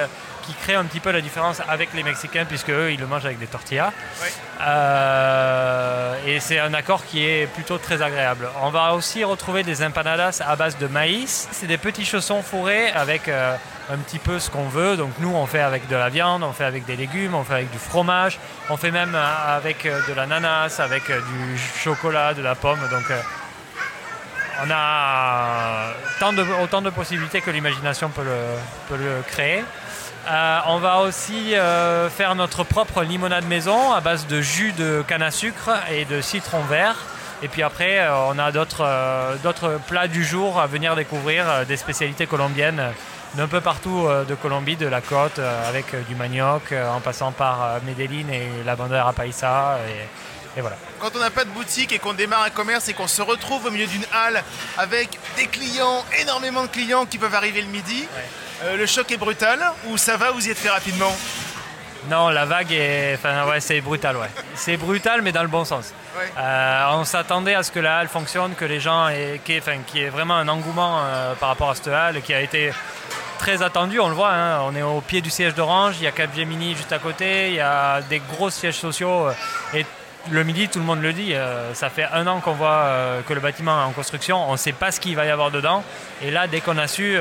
qui 0.49 0.55
crée 0.55 0.75
un 0.75 0.85
petit 0.85 1.01
peu 1.01 1.11
la 1.11 1.21
différence 1.21 1.61
avec 1.69 1.93
les 1.93 2.03
Mexicains, 2.03 2.47
puisque 2.47 2.71
eux, 2.71 2.91
ils 2.91 2.99
le 2.99 3.07
mangent 3.07 3.27
avec 3.27 3.39
des 3.39 3.47
tortillas. 3.47 3.93
Euh, 4.63 6.15
et 6.27 6.41
c'est 6.41 6.59
un 6.59 6.73
accord 6.73 7.05
qui 7.05 7.23
est 7.23 7.47
plutôt 7.53 7.77
très 7.77 8.01
agréable. 8.01 8.49
On 8.63 8.71
va 8.71 8.95
aussi 8.95 9.23
retrouver 9.25 9.63
des 9.63 9.85
empanadas 9.85 10.43
à 10.47 10.57
base 10.57 10.79
de 10.79 10.87
maïs. 10.87 11.49
C'est 11.53 11.67
des 11.67 11.77
petits 11.77 12.07
chaussons 12.07 12.43
fourrés 12.43 12.89
avec 12.93 13.29
euh, 13.29 13.55
un 13.93 13.99
petit 13.99 14.19
peu 14.19 14.39
ce 14.39 14.49
qu'on 14.49 14.69
veut. 14.69 14.97
Donc 14.97 15.11
nous, 15.19 15.35
on 15.35 15.45
fait 15.45 15.61
avec 15.61 15.87
de 15.87 15.97
la 15.97 16.09
viande, 16.09 16.43
on 16.43 16.53
fait 16.53 16.65
avec 16.65 16.87
des 16.87 16.97
légumes, 16.97 17.35
on 17.35 17.45
fait 17.45 17.55
avec 17.55 17.71
du 17.71 17.79
fromage, 17.79 18.39
on 18.71 18.79
fait 18.79 18.91
même 18.91 19.15
euh, 19.15 19.57
avec 19.57 19.85
de 19.85 20.15
l'ananas, 20.15 20.81
avec 20.81 21.09
du 21.09 21.59
chocolat, 21.59 22.33
de 22.33 22.43
la 22.43 22.55
pomme. 22.55 22.81
Donc 22.91 23.05
on 24.65 24.71
a 24.71 25.93
autant 26.63 26.83
de 26.83 26.91
possibilités 26.91 27.41
que 27.41 27.51
l'imagination 27.51 28.11
peut 28.11 28.25
le 28.25 29.23
créer. 29.27 29.65
Euh, 30.31 30.59
on 30.67 30.79
va 30.79 30.99
aussi 31.01 31.55
euh, 31.55 32.11
faire 32.11 32.35
notre 32.35 32.63
propre 32.63 33.03
limonade 33.03 33.47
maison 33.47 33.93
à 33.93 34.01
base 34.01 34.27
de 34.27 34.43
jus 34.43 34.73
de 34.73 35.03
canne 35.07 35.23
à 35.23 35.31
sucre 35.31 35.71
et 35.91 36.05
de 36.05 36.21
citron 36.21 36.61
vert. 36.63 36.97
Et 37.43 37.49
puis 37.49 37.63
après, 37.63 38.01
euh, 38.01 38.27
on 38.29 38.39
a 38.39 38.53
d'autres 38.53 39.81
plats 39.87 40.09
du 40.09 40.25
jour 40.25 40.61
à 40.61 40.67
venir 40.67 40.97
découvrir, 40.97 41.65
des 41.67 41.79
spécialités 41.79 42.27
colombiennes 42.27 42.83
d'un 43.35 43.47
peu 43.47 43.61
partout 43.61 44.09
de 44.27 44.35
Colombie, 44.35 44.77
de 44.77 44.87
la 44.87 45.03
côte, 45.03 45.39
avec 45.39 45.95
du 46.09 46.15
manioc, 46.15 46.73
en 46.73 46.99
passant 47.01 47.31
par 47.31 47.79
Medellín 47.85 48.31
et 48.31 48.49
la 48.65 48.75
bandera 48.75 49.13
paisa. 49.13 49.79
Voilà. 50.57 50.77
Quand 51.01 51.11
on 51.15 51.19
n'a 51.19 51.31
pas 51.31 51.45
de 51.45 51.51
boutique 51.51 51.93
et 51.93 51.99
qu'on 51.99 52.15
démarre 52.15 52.43
un 52.43 52.51
commerce 52.51 52.89
et 52.89 52.95
qu'on 52.95 53.07
se 53.07 53.23
retrouve 53.23 53.67
au 53.67 53.71
milieu 53.71 53.87
d'une 53.87 54.05
halle 54.13 54.43
avec 54.77 55.19
des 55.37 55.47
clients, 55.47 56.05
énormément 56.21 56.63
de 56.63 56.69
clients 56.69 57.07
qui 57.07 57.19
peuvent 57.19 57.35
arriver 57.35 57.63
le 57.63 57.69
midi, 57.69 58.07
euh, 58.65 58.77
le 58.77 58.87
choc 58.87 59.11
est 59.13 59.17
brutal 59.17 59.61
ou 59.87 59.97
ça 59.97 60.17
va, 60.17 60.31
vous 60.33 60.47
y 60.47 60.51
êtes 60.51 60.59
fait 60.59 60.71
rapidement? 60.71 61.15
Non, 62.09 62.29
la 62.29 62.45
vague 62.45 62.73
est. 62.73 63.15
Enfin, 63.15 63.47
ouais, 63.49 63.61
c'est 63.61 63.81
brutal, 63.81 64.17
ouais. 64.17 64.29
C'est 64.55 64.77
brutal, 64.77 65.21
mais 65.21 65.33
dans 65.33 65.43
le 65.43 65.49
bon 65.49 65.65
sens. 65.65 65.93
Euh, 66.39 66.85
on 66.93 67.05
s'attendait 67.05 67.55
à 67.55 67.63
ce 67.63 67.71
que 67.71 67.81
la 67.81 67.99
halle 67.99 68.09
fonctionne, 68.09 68.55
que 68.55 68.65
les 68.65 68.81
gens 68.81 69.09
aient. 69.09 69.41
Qu'il 69.45 69.61
y 69.95 70.01
ait 70.01 70.09
vraiment 70.09 70.37
un 70.37 70.49
engouement 70.49 71.01
euh, 71.01 71.35
par 71.35 71.51
rapport 71.51 71.71
à 71.71 71.75
cette 71.75 71.89
halle 71.89 72.23
qui 72.23 72.33
a 72.33 72.41
été 72.41 72.73
très 73.39 73.63
attendu, 73.63 74.01
on 74.01 74.09
le 74.09 74.15
voit. 74.15 74.33
Hein. 74.33 74.61
On 74.63 74.75
est 74.75 74.83
au 74.83 75.01
pied 75.01 75.21
du 75.21 75.31
siège 75.31 75.55
d'Orange, 75.55 75.97
il 75.99 76.05
y 76.05 76.07
a 76.07 76.13
Capgemini 76.13 76.75
juste 76.75 76.93
à 76.93 76.99
côté, 76.99 77.49
il 77.49 77.55
y 77.55 77.61
a 77.61 78.01
des 78.03 78.21
gros 78.21 78.51
sièges 78.51 78.79
sociaux. 78.79 79.29
et 79.75 79.85
le 80.31 80.45
midi, 80.45 80.69
tout 80.69 80.79
le 80.79 80.85
monde 80.85 81.01
le 81.01 81.13
dit, 81.13 81.33
ça 81.75 81.91
fait 81.91 82.05
un 82.13 82.27
an 82.27 82.41
qu'on 82.41 82.53
voit 82.53 82.91
que 83.27 83.33
le 83.33 83.41
bâtiment 83.41 83.81
est 83.81 83.85
en 83.85 83.93
construction, 83.93 84.49
on 84.49 84.53
ne 84.53 84.57
sait 84.57 84.73
pas 84.73 84.91
ce 84.93 85.01
qu'il 85.01 85.17
va 85.17 85.25
y 85.25 85.31
avoir 85.31 85.51
dedans. 85.51 85.83
Et 86.23 86.31
là, 86.31 86.47
dès 86.47 86.61
qu'on 86.61 86.77
a 86.77 86.87
su, 86.87 87.19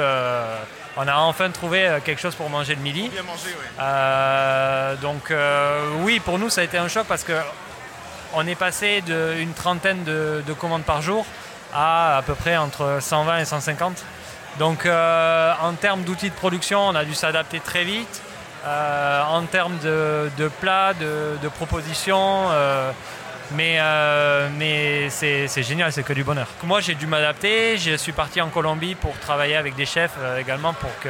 on 0.97 1.07
a 1.07 1.15
enfin 1.17 1.51
trouvé 1.51 1.87
euh, 1.87 1.99
quelque 2.03 2.19
chose 2.19 2.35
pour 2.35 2.49
manger 2.49 2.75
le 2.75 2.81
midi. 2.81 3.09
Bien 3.09 3.21
manger, 3.21 3.55
oui. 3.57 3.65
Euh, 3.79 4.95
donc 4.95 5.29
euh, 5.29 5.91
oui, 6.01 6.19
pour 6.19 6.39
nous 6.39 6.49
ça 6.49 6.61
a 6.61 6.63
été 6.63 6.77
un 6.77 6.87
choc 6.87 7.05
parce 7.07 7.23
que 7.23 7.33
on 8.33 8.45
est 8.47 8.55
passé 8.55 9.01
d'une 9.01 9.53
trentaine 9.53 10.03
de, 10.03 10.53
commandes 10.59 10.83
par 10.83 11.01
jour 11.01 11.25
à 11.73 12.17
à 12.17 12.21
peu 12.23 12.33
près 12.35 12.57
entre 12.57 12.97
120 12.99 13.39
et 13.39 13.45
150. 13.45 14.03
Donc 14.59 14.85
en 14.85 15.73
termes 15.79 16.03
d'outils 16.03 16.29
de 16.29 16.35
production, 16.35 16.81
on 16.87 16.95
a 16.95 17.05
dû 17.05 17.13
s'adapter 17.13 17.59
très 17.59 17.83
vite. 17.83 18.21
En 18.65 19.43
termes 19.43 19.77
de, 19.83 20.29
plats, 20.61 20.93
de, 20.93 21.37
propositions, 21.49 22.49
Mais, 23.51 23.77
euh, 23.79 24.49
mais 24.57 25.09
c'est 25.09 25.63
génial, 25.63 25.93
c'est 25.93 26.03
que 26.03 26.11
du 26.13 26.25
bonheur. 26.25 26.47
Moi, 26.63 26.81
j'ai 26.81 26.95
dû 26.95 27.07
m'adapter. 27.07 27.77
Je 27.77 27.95
suis 27.95 28.11
parti 28.11 28.41
en 28.41 28.49
Colombie 28.49 28.95
pour 28.95 29.17
travailler 29.19 29.55
avec 29.55 29.73
des 29.75 29.85
chefs 29.85 30.11
euh, 30.19 30.37
également 30.39 30.73
pour 30.73 30.89
que. 30.99 31.07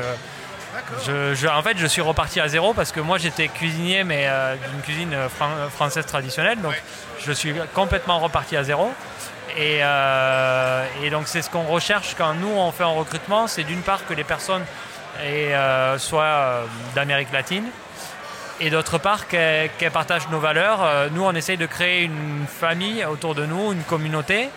Je, 1.08 1.34
je- 1.34 1.48
en 1.48 1.63
fait, 1.63 1.75
je 1.80 1.88
suis 1.88 2.01
reparti 2.01 2.39
à 2.39 2.48
zéro 2.48 2.75
parce 2.75 2.92
que 2.92 3.00
moi, 3.00 3.18
j'étais 3.18 3.48
cuisinier, 3.48 4.04
mais 4.04 4.25
euh, 4.27 4.56
d'une 4.70 4.82
cuisine 4.82 5.13
euh, 5.16 5.30
fran- 5.30 5.68
française 5.75 6.06
traditionnelle. 6.06 6.62
Donc, 6.62 6.75
je 7.25 7.32
suis 7.32 7.56
complètement 7.74 8.20
reparti 8.20 8.56
à 8.56 8.63
zéro. 8.63 8.94
Et, 9.58 9.80
euh, 9.82 10.86
et 11.04 11.10
donc, 11.10 11.27
c'est 11.27 11.42
ce 11.42 11.50
qu'on 11.50 11.63
recherche 11.63 12.13
quand 12.16 12.36
nous, 12.36 12.51
on 12.56 12.72
fait 12.72 12.84
un 12.84 12.88
recrutement. 13.04 13.48
C'est 13.48 13.63
d'une 13.63 13.82
part 13.82 14.06
que 14.06 14.13
les 14.13 14.24
personnes 14.24 14.63
aient, 15.24 15.53
euh, 15.53 15.97
soient 15.97 16.24
euh, 16.24 16.65
d'Amérique 16.95 17.31
latine 17.31 17.65
et 18.59 18.69
d'autre 18.69 18.97
part 18.97 19.27
qu'elles 19.27 19.91
partagent 19.93 20.29
nos 20.29 20.39
valeurs. 20.39 20.79
Euh, 20.83 21.09
Nous, 21.12 21.24
on 21.24 21.33
essaye 21.33 21.57
de 21.57 21.65
créer 21.65 22.03
une 22.03 22.45
famille 22.47 23.05
autour 23.05 23.36
de 23.36 23.45
nous, 23.45 23.71
une 23.71 23.83
communauté, 23.83 24.50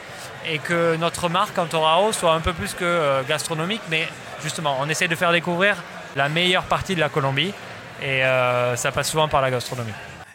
et 0.47 0.59
que 0.59 0.97
notre 0.97 1.29
marque 1.29 1.59
Antorao 1.59 2.13
soit 2.13 2.33
un 2.33 2.41
peu 2.41 2.55
plus 2.55 2.73
que 2.73 3.23
gastronomique, 3.29 3.83
mais 3.91 4.09
justement, 4.43 4.79
on 4.81 4.89
essaye 4.89 5.09
de 5.09 5.15
faire 5.15 5.33
découvrir 5.33 5.77
la 6.17 6.31
meilleure 6.31 6.65
partie 6.65 6.95
de 6.95 7.01
la 7.01 7.11
Colombie, 7.11 7.53
et 8.03 8.23
ça 8.77 8.91
passe 8.91 9.11
souvent 9.11 9.29
par 9.29 9.43
la 9.43 9.51
gastronomie. 9.51 9.93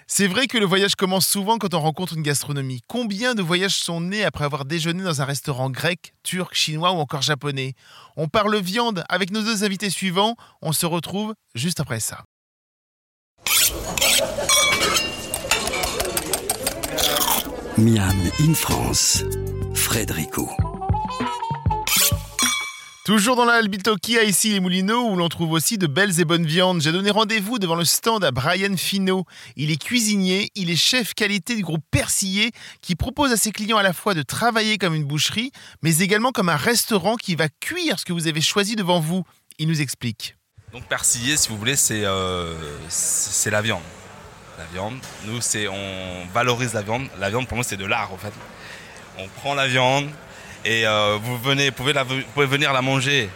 C'est 0.07 0.27
vrai 0.27 0.45
que 0.45 0.59
le 0.59 0.67
voyage 0.67 0.95
commence 0.95 1.27
souvent 1.27 1.57
quand 1.57 1.73
on 1.73 1.79
rencontre 1.79 2.13
une 2.13 2.21
gastronomie. 2.21 2.81
Combien 2.87 3.33
de 3.33 3.41
voyages 3.41 3.75
sont 3.75 4.01
nés 4.01 4.23
après 4.23 4.45
avoir 4.45 4.65
déjeuné 4.65 5.03
dans 5.03 5.21
un 5.21 5.25
restaurant 5.25 5.71
grec, 5.71 6.13
turc, 6.21 6.53
chinois 6.53 6.91
ou 6.91 6.97
encore 6.97 7.23
japonais? 7.23 7.73
On 8.15 8.27
parle 8.27 8.55
viande 8.57 9.03
avec 9.09 9.31
nos 9.31 9.41
deux 9.41 9.63
invités 9.63 9.89
suivants. 9.89 10.35
On 10.61 10.73
se 10.73 10.85
retrouve 10.85 11.33
juste 11.55 11.79
après 11.79 11.99
ça. 11.99 12.23
Miam 17.77 18.15
in 18.39 18.53
France, 18.53 19.23
Frédérico. 19.73 20.49
Toujours 23.05 23.35
dans 23.35 23.45
la 23.45 23.53
Albitoki 23.53 24.17
à 24.17 24.23
ici 24.23 24.51
les 24.51 24.59
Moulineaux 24.59 25.11
où 25.11 25.15
l'on 25.15 25.29
trouve 25.29 25.51
aussi 25.51 25.77
de 25.77 25.85
belles 25.85 26.19
et 26.19 26.25
bonnes 26.25 26.47
viandes. 26.47 26.81
J'ai 26.81 26.91
donné 26.91 27.11
rendez-vous 27.11 27.59
devant 27.59 27.75
le 27.75 27.85
stand 27.85 28.23
à 28.23 28.31
Brian 28.31 28.75
Finot. 28.77 29.25
Il 29.55 29.69
est 29.69 29.79
cuisinier, 29.79 30.49
il 30.55 30.71
est 30.71 30.75
chef 30.75 31.13
qualité 31.13 31.55
du 31.55 31.61
groupe 31.61 31.83
Persillé 31.91 32.51
qui 32.81 32.95
propose 32.95 33.31
à 33.31 33.37
ses 33.37 33.51
clients 33.51 33.77
à 33.77 33.83
la 33.83 33.93
fois 33.93 34.15
de 34.15 34.23
travailler 34.23 34.79
comme 34.79 34.95
une 34.95 35.03
boucherie, 35.03 35.51
mais 35.83 35.99
également 35.99 36.31
comme 36.31 36.49
un 36.49 36.55
restaurant 36.55 37.15
qui 37.15 37.35
va 37.35 37.47
cuire 37.59 37.99
ce 37.99 38.05
que 38.05 38.11
vous 38.11 38.25
avez 38.25 38.41
choisi 38.41 38.75
devant 38.75 38.99
vous. 38.99 39.23
Il 39.59 39.67
nous 39.67 39.81
explique. 39.81 40.35
Donc 40.73 40.87
persillé, 40.87 41.37
si 41.37 41.49
vous 41.49 41.57
voulez, 41.57 41.75
c'est 41.75 42.05
euh, 42.05 42.55
c'est 42.89 43.51
la 43.51 43.61
viande. 43.61 43.83
La 44.57 44.65
viande, 44.73 44.97
nous, 45.25 45.41
c'est 45.41 45.67
on 45.67 46.25
valorise 46.33 46.73
la 46.73 46.81
viande. 46.81 47.07
La 47.19 47.29
viande, 47.29 47.47
pour 47.47 47.55
nous, 47.55 47.63
c'est 47.63 47.77
de 47.77 47.85
l'art, 47.85 48.11
en 48.11 48.17
fait. 48.17 48.33
On 49.19 49.27
prend 49.27 49.53
la 49.53 49.67
viande 49.67 50.09
et 50.65 50.85
euh, 50.87 51.17
vous 51.21 51.37
venez, 51.37 51.69
pouvez 51.69 51.93
la, 51.93 52.03
vous 52.03 52.21
pouvez 52.33 52.47
venir 52.47 52.73
la 52.73 52.81
manger. 52.81 53.29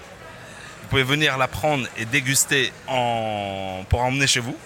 Vous 0.82 0.88
pouvez 0.90 1.04
venir 1.04 1.38
la 1.38 1.48
prendre 1.48 1.88
et 1.98 2.06
déguster 2.06 2.74
en, 2.88 3.86
pour 3.88 4.02
emmener 4.02 4.26
chez 4.26 4.40
vous. 4.40 4.58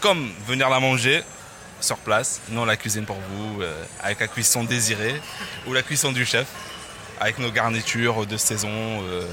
Comme 0.00 0.32
venir 0.46 0.70
la 0.70 0.80
manger 0.80 1.22
sur 1.80 1.98
place. 1.98 2.40
Nous, 2.48 2.60
on 2.60 2.64
la 2.64 2.78
cuisine 2.78 3.04
pour 3.04 3.18
vous 3.18 3.60
euh, 3.60 3.84
avec 4.02 4.20
la 4.20 4.28
cuisson 4.28 4.64
désirée 4.64 5.20
ou 5.66 5.74
la 5.74 5.82
cuisson 5.82 6.12
du 6.12 6.24
chef. 6.24 6.46
Avec 7.20 7.38
nos 7.38 7.50
garnitures 7.50 8.24
de 8.24 8.38
saison. 8.38 8.70
euh, 8.72 9.26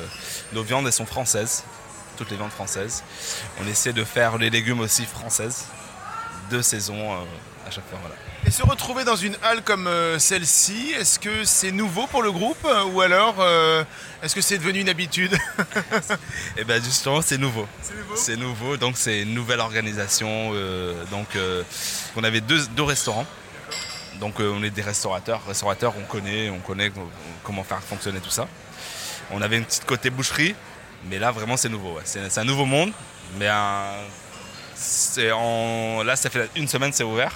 nos 0.51 0.63
viandes, 0.63 0.85
elles 0.85 0.93
sont 0.93 1.05
françaises 1.05 1.63
toutes 2.17 2.31
les 2.31 2.37
viandes 2.37 2.51
françaises. 2.51 3.03
On 3.61 3.67
essaie 3.67 3.93
de 3.93 4.03
faire 4.03 4.39
les 4.39 4.49
légumes 4.49 4.79
aussi 4.79 5.05
françaises, 5.05 5.65
de 6.49 6.63
saison 6.63 7.11
à 7.67 7.71
chaque 7.71 7.87
fois. 7.89 7.99
Voilà. 8.01 8.15
Et 8.45 8.51
se 8.51 8.63
retrouver 8.63 9.03
dans 9.03 9.15
une 9.17 9.35
halle 9.43 9.61
comme 9.61 9.87
euh, 9.87 10.17
celle-ci, 10.19 10.93
est-ce 10.97 11.19
que 11.19 11.43
c'est 11.43 11.71
nouveau 11.71 12.07
pour 12.07 12.21
le 12.23 12.31
groupe 12.31 12.63
euh, 12.65 12.83
ou 12.85 13.01
alors 13.01 13.35
euh, 13.39 13.83
est-ce 14.23 14.33
que 14.35 14.41
c'est 14.41 14.57
devenu 14.57 14.79
une 14.79 14.89
habitude 14.89 15.37
Et 16.57 16.63
bien 16.63 16.81
justement, 16.81 17.21
c'est 17.21 17.37
nouveau. 17.37 17.67
C'est 17.81 17.95
nouveau? 17.97 18.15
C'est 18.15 18.35
nouveau, 18.37 18.77
donc 18.77 18.97
c'est 18.97 19.21
une 19.23 19.33
nouvelle 19.33 19.59
organisation. 19.59 20.51
euh, 20.53 21.03
donc 21.11 21.35
euh, 21.35 21.63
on 22.15 22.23
avait 22.23 22.41
deux, 22.41 22.65
deux 22.67 22.83
restaurants. 22.83 23.25
Donc 24.19 24.39
on 24.39 24.63
est 24.63 24.69
des 24.71 24.81
restaurateurs. 24.81 25.41
Restaurateurs, 25.45 25.93
on 25.99 26.03
connaît, 26.05 26.49
on 26.49 26.59
connaît 26.59 26.89
co- 26.89 27.11
comment 27.43 27.63
faire 27.63 27.81
fonctionner 27.83 28.19
tout 28.19 28.29
ça. 28.31 28.47
On 29.31 29.41
avait 29.41 29.57
une 29.57 29.65
petite 29.65 29.85
côté 29.85 30.09
boucherie, 30.09 30.55
mais 31.09 31.19
là 31.19 31.31
vraiment 31.31 31.57
c'est 31.57 31.69
nouveau. 31.69 31.95
ouais. 31.95 32.01
C'est 32.05 32.37
un 32.39 32.43
nouveau 32.45 32.65
monde, 32.65 32.91
mais 33.37 33.47
un- 33.47 33.91
c'est 34.73 35.31
en- 35.33 36.01
là 36.03 36.15
ça 36.15 36.29
fait 36.29 36.49
une 36.55 36.67
semaine 36.67 36.93
c'est 36.93 37.03
ouvert. 37.03 37.33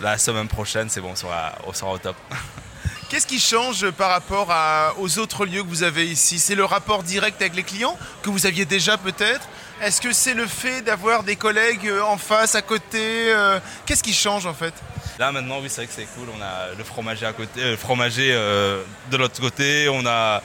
La 0.00 0.18
semaine 0.18 0.48
prochaine 0.48 0.88
c'est 0.88 1.00
bon, 1.00 1.10
on 1.12 1.16
sera, 1.16 1.52
on 1.66 1.72
sera 1.72 1.92
au 1.92 1.98
top. 1.98 2.16
Qu'est-ce 3.08 3.26
qui 3.26 3.38
change 3.38 3.90
par 3.90 4.08
rapport 4.10 4.50
à- 4.50 4.94
aux 4.98 5.18
autres 5.18 5.44
lieux 5.44 5.62
que 5.62 5.68
vous 5.68 5.82
avez 5.82 6.06
ici? 6.06 6.38
C'est 6.38 6.54
le 6.54 6.64
rapport 6.64 7.02
direct 7.02 7.40
avec 7.42 7.54
les 7.54 7.62
clients 7.62 7.96
que 8.22 8.30
vous 8.30 8.46
aviez 8.46 8.64
déjà 8.64 8.96
peut-être? 8.96 9.46
Est-ce 9.82 10.00
que 10.00 10.12
c'est 10.12 10.32
le 10.34 10.46
fait 10.46 10.80
d'avoir 10.80 11.22
des 11.22 11.36
collègues 11.36 11.88
euh, 11.88 12.00
en 12.02 12.16
face, 12.16 12.54
à 12.54 12.62
côté 12.62 13.32
euh, 13.32 13.60
Qu'est-ce 13.84 14.02
qui 14.02 14.14
change 14.14 14.46
en 14.46 14.54
fait? 14.54 14.72
Là 15.18 15.30
maintenant, 15.30 15.58
oui, 15.60 15.66
c'est 15.68 15.82
vrai 15.82 15.86
que 15.88 15.92
c'est 15.94 16.06
cool. 16.16 16.28
On 16.36 16.40
a 16.40 16.74
le 16.76 16.84
fromager 16.84 17.26
à 17.26 17.32
côté, 17.34 17.60
euh, 17.60 17.70
le 17.72 17.76
fromager 17.76 18.30
euh, 18.32 18.82
de 19.10 19.16
l'autre 19.18 19.38
côté. 19.40 19.88
On 19.90 20.06
a 20.06 20.42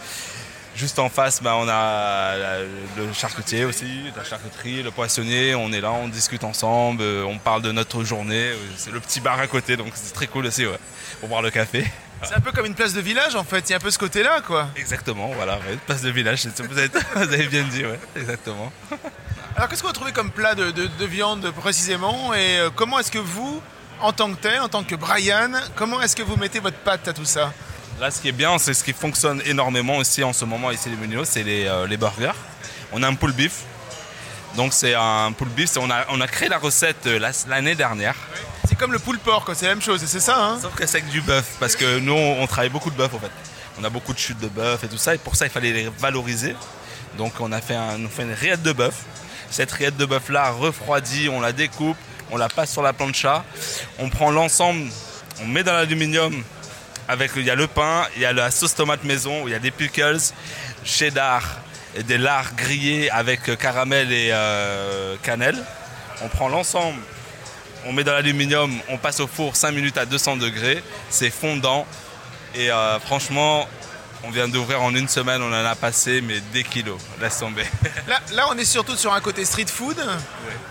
juste 0.78 1.00
en 1.00 1.10
face, 1.10 1.42
bah, 1.42 1.56
on 1.58 1.68
a 1.68 2.38
la- 2.38 2.60
le 2.98 3.12
charcutier 3.14 3.66
aussi, 3.66 3.86
la 4.16 4.24
charcuterie, 4.24 4.84
le 4.84 4.92
poissonnier. 4.92 5.56
On 5.56 5.72
est 5.74 5.82
là, 5.82 5.92
on 5.92 6.08
discute 6.08 6.44
ensemble, 6.44 7.02
euh, 7.02 7.24
on 7.24 7.38
parle 7.40 7.62
de 7.64 7.72
notre 7.72 8.04
journée. 8.04 8.36
Euh, 8.52 8.56
C'est 8.78 8.92
le 8.92 9.00
petit 9.00 9.20
bar 9.20 9.40
à 9.40 9.48
côté, 9.48 9.76
donc 9.76 9.92
c'est 9.96 10.14
très 10.14 10.28
cool 10.28 10.46
aussi, 10.46 10.66
ouais, 10.66 10.78
pour 11.20 11.30
boire 11.30 11.42
le 11.42 11.50
café. 11.50 11.86
C'est 12.24 12.34
un 12.36 12.40
peu 12.40 12.52
comme 12.52 12.66
une 12.66 12.74
place 12.76 12.94
de 12.94 13.02
village 13.02 13.36
en 13.36 13.44
fait, 13.44 13.60
il 13.68 13.72
y 13.72 13.74
a 13.74 13.78
un 13.78 13.80
peu 13.80 13.92
ce 13.92 14.00
côté-là 14.00 14.42
quoi. 14.42 14.70
Exactement, 14.76 15.28
voilà, 15.36 15.56
ouais, 15.58 15.78
place 15.86 16.02
de 16.02 16.10
village. 16.10 16.42
c'est- 16.42 16.62
Vous 16.66 16.78
avez, 16.78 16.88
vous 17.16 17.22
avez 17.34 17.48
bien 17.48 17.64
dit, 17.64 17.84
ouais, 17.86 18.00
exactement. 18.16 18.72
Alors 19.56 19.70
qu'est-ce 19.70 19.82
que 19.82 19.88
vous 19.88 19.94
trouvez 19.94 20.12
comme 20.14 20.32
plat 20.32 20.56
de, 20.56 20.72
de- 20.72 20.88
de 20.88 21.06
viande 21.06 21.52
précisément 21.52 22.34
et 22.34 22.58
euh, 22.60 22.70
comment 22.76 23.00
est-ce 23.00 23.12
que 23.12 23.20
vous, 23.20 23.62
en 24.02 24.14
tant 24.14 24.32
que 24.34 24.40
tel, 24.42 24.60
en 24.62 24.68
tant 24.70 24.84
que 24.84 24.96
Brian, 24.96 25.52
comment 25.76 26.02
est-ce 26.02 26.16
que 26.16 26.24
vous 26.24 26.38
mettez 26.38 26.60
votre 26.60 26.78
patte 26.78 27.08
à 27.08 27.14
tout 27.14 27.26
ça? 27.26 27.52
Là, 28.00 28.12
ce 28.12 28.22
qui 28.22 28.28
est 28.30 28.32
bien, 28.34 28.58
c'est 28.60 28.74
ce 28.76 28.84
qui 28.84 28.94
fonctionne 28.94 29.42
énormément 29.46 29.98
aussi 29.98 30.24
en 30.24 30.32
ce 30.34 30.46
moment 30.46 30.70
ici 30.72 30.90
les 30.90 30.96
menus, 30.96 31.28
c'est 31.30 31.44
les, 31.44 31.66
euh, 31.66 31.88
les 31.88 31.98
burgers. 31.98 32.32
On 32.94 33.02
a 33.02 33.08
un 33.08 33.16
pull 33.16 33.32
beef. 33.32 33.64
Donc 34.56 34.74
c'est 34.74 34.94
un 34.94 35.32
pull 35.32 35.48
beef. 35.50 35.72
On 35.78 35.90
a, 35.90 36.06
on 36.10 36.22
a 36.22 36.28
créé 36.28 36.48
la 36.48 36.60
recette 36.60 37.08
euh, 37.08 37.18
la- 37.20 37.32
l'année 37.48 37.74
dernière. 37.76 38.16
C'est 38.68 38.76
comme 38.78 38.92
le 38.92 39.00
poule 39.00 39.18
porc, 39.18 39.46
c'est 39.56 39.66
la 39.66 39.74
même 39.74 39.82
chose, 39.82 40.04
c'est 40.06 40.20
ça 40.20 40.38
hein 40.38 40.60
Sauf 40.62 40.76
que 40.76 40.86
c'est 40.86 40.98
avec 41.00 41.10
du 41.10 41.22
bœuf. 41.22 41.56
Parce 41.60 41.76
que 41.76 41.98
nous, 42.00 42.14
on 42.14 42.46
travaille 42.46 42.70
beaucoup 42.70 42.92
de 42.92 42.96
bœuf 42.98 43.14
en 43.16 43.20
fait. 43.20 43.32
On 43.80 43.84
a 43.84 43.90
beaucoup 43.90 44.14
de 44.14 44.20
chutes 44.20 44.40
de 44.40 44.48
bœuf 44.48 44.84
et 44.84 44.88
tout 44.88 44.98
ça. 44.98 45.16
Et 45.16 45.18
pour 45.18 45.36
ça, 45.36 45.46
il 45.46 45.52
fallait 45.52 45.74
les 45.74 45.90
valoriser. 45.98 46.56
Donc 47.18 47.34
on 47.40 47.52
a 47.52 47.62
fait, 47.62 47.76
un, 47.76 48.04
on 48.06 48.10
fait 48.10 48.24
une 48.24 48.34
rillette 48.34 48.62
de 48.62 48.74
bœuf. 48.74 48.94
Cette 49.50 49.72
rillette 49.72 49.98
de 49.98 50.06
bœuf 50.06 50.30
là, 50.30 50.52
refroidie, 50.52 51.30
on 51.30 51.40
la 51.42 51.52
découpe, 51.52 51.98
on 52.30 52.38
la 52.38 52.48
passe 52.50 52.72
sur 52.72 52.84
la 52.84 52.94
plancha. 52.94 53.44
On 53.98 54.10
prend 54.10 54.30
l'ensemble, 54.30 54.88
on 55.42 55.46
met 55.48 55.64
dans 55.64 55.74
l'aluminium. 55.74 56.44
Avec, 57.10 57.32
il 57.38 57.44
y 57.44 57.50
a 57.50 57.56
le 57.56 57.68
pain, 57.68 58.06
il 58.16 58.22
y 58.22 58.26
a 58.26 58.34
la 58.34 58.52
sauce 58.52 58.76
tomate 58.76 59.04
maison, 59.04 59.48
il 59.48 59.52
y 59.52 59.56
a 59.56 59.60
des 59.60 59.72
pickles, 59.72 60.20
cheddar 60.84 61.44
et 61.96 62.04
des 62.04 62.18
lards 62.18 62.54
grillés 62.56 63.10
avec 63.10 63.48
euh, 63.48 63.56
caramel 63.56 64.12
et 64.12 64.30
euh, 64.32 65.16
cannelle. 65.24 65.58
On 66.22 66.28
prend 66.28 66.50
l'ensemble, 66.50 67.00
on 67.86 67.94
met 67.94 68.04
dans 68.04 68.12
l'aluminium, 68.12 68.74
on 68.90 68.98
passe 68.98 69.20
au 69.22 69.28
four 69.28 69.56
5 69.56 69.72
minutes 69.72 69.98
à 69.98 70.06
200 70.06 70.38
degrés, 70.38 70.84
c'est 71.10 71.30
fondant. 71.30 71.86
Et 72.56 72.72
euh, 72.72 73.00
franchement, 73.00 73.68
on 74.24 74.32
vient 74.32 74.48
d'ouvrir 74.48 74.82
en 74.82 74.94
une 74.94 75.08
semaine, 75.08 75.42
on 75.42 75.48
en 75.48 75.66
a 75.66 75.76
passé 75.76 76.22
mais 76.22 76.40
des 76.54 76.64
kilos, 76.64 77.00
laisse 77.22 77.40
tomber. 77.40 77.66
Là, 78.08 78.20
là, 78.34 78.48
on 78.50 78.58
est 78.58 78.66
surtout 78.66 78.96
sur 78.96 79.14
un 79.14 79.20
côté 79.20 79.44
street 79.46 79.66
food. 79.68 79.98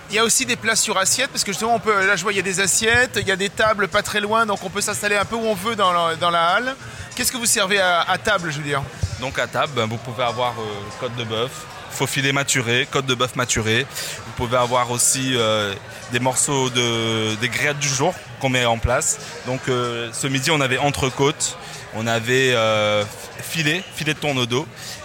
Il 0.09 0.17
y 0.17 0.19
a 0.19 0.25
aussi 0.25 0.47
des 0.47 0.57
plats 0.57 0.77
sur 0.77 0.97
assiette 0.97 1.31
parce 1.31 1.45
que 1.45 1.53
justement, 1.53 1.75
on 1.75 1.81
peut, 1.81 2.07
là, 2.07 2.17
je 2.17 2.23
vois, 2.23 2.33
il 2.33 2.37
y 2.37 2.41
a 2.41 2.43
des 2.43 2.61
assiettes, 2.61 3.19
il 3.21 3.29
y 3.29 3.33
a 3.33 3.37
des 3.37 3.51
tables 3.51 3.89
pas 3.89 4.03
très 4.03 4.21
loin, 4.21 4.47
donc 4.47 4.63
on 4.65 4.71
peut 4.71 4.81
s'installer 4.81 5.17
un 5.17 5.25
peu 5.25 5.37
où 5.37 5.45
on 5.45 5.55
veut 5.55 5.77
dans 5.77 5.93
la, 5.93 6.17
dans 6.17 6.31
la 6.31 6.49
halle. 6.49 6.77
Qu'est-ce 7.15 7.31
que 7.33 7.37
vous 7.37 7.47
servez 7.47 7.79
à, 7.81 8.01
à 8.03 8.17
table, 8.19 8.51
je 8.51 8.59
veux 8.59 8.65
dire? 8.65 8.83
Donc 9.21 9.39
à 9.39 9.47
table, 9.47 9.73
ben, 9.75 9.87
vous 9.87 9.97
pouvez 9.99 10.25
avoir 10.25 10.53
euh, 10.53 10.65
côte 11.01 11.15
de 11.17 11.25
bœuf, 11.25 11.51
faux 11.91 12.07
filet 12.07 12.33
maturé, 12.33 12.87
côte 12.91 13.07
de 13.07 13.15
bœuf 13.15 13.37
maturé. 13.37 13.87
Vous 14.27 14.33
pouvez 14.37 14.57
avoir 14.57 14.91
aussi 14.91 15.33
euh, 15.35 15.75
des 16.13 16.21
morceaux 16.21 16.71
de 16.71 17.35
des 17.37 17.49
grillades 17.49 17.79
du 17.79 17.89
jour 17.89 18.15
qu'on 18.41 18.49
met 18.49 18.65
en 18.65 18.79
place. 18.79 19.19
Donc 19.47 19.61
euh, 19.69 20.11
ce 20.13 20.27
midi, 20.27 20.51
on 20.51 20.61
avait 20.61 20.79
entrecôte, 20.79 21.57
on 21.95 22.07
avait 22.07 22.53
euh, 22.55 23.05
filet, 23.41 23.83
filet 23.95 24.15
de 24.15 24.19
tourneau 24.19 24.47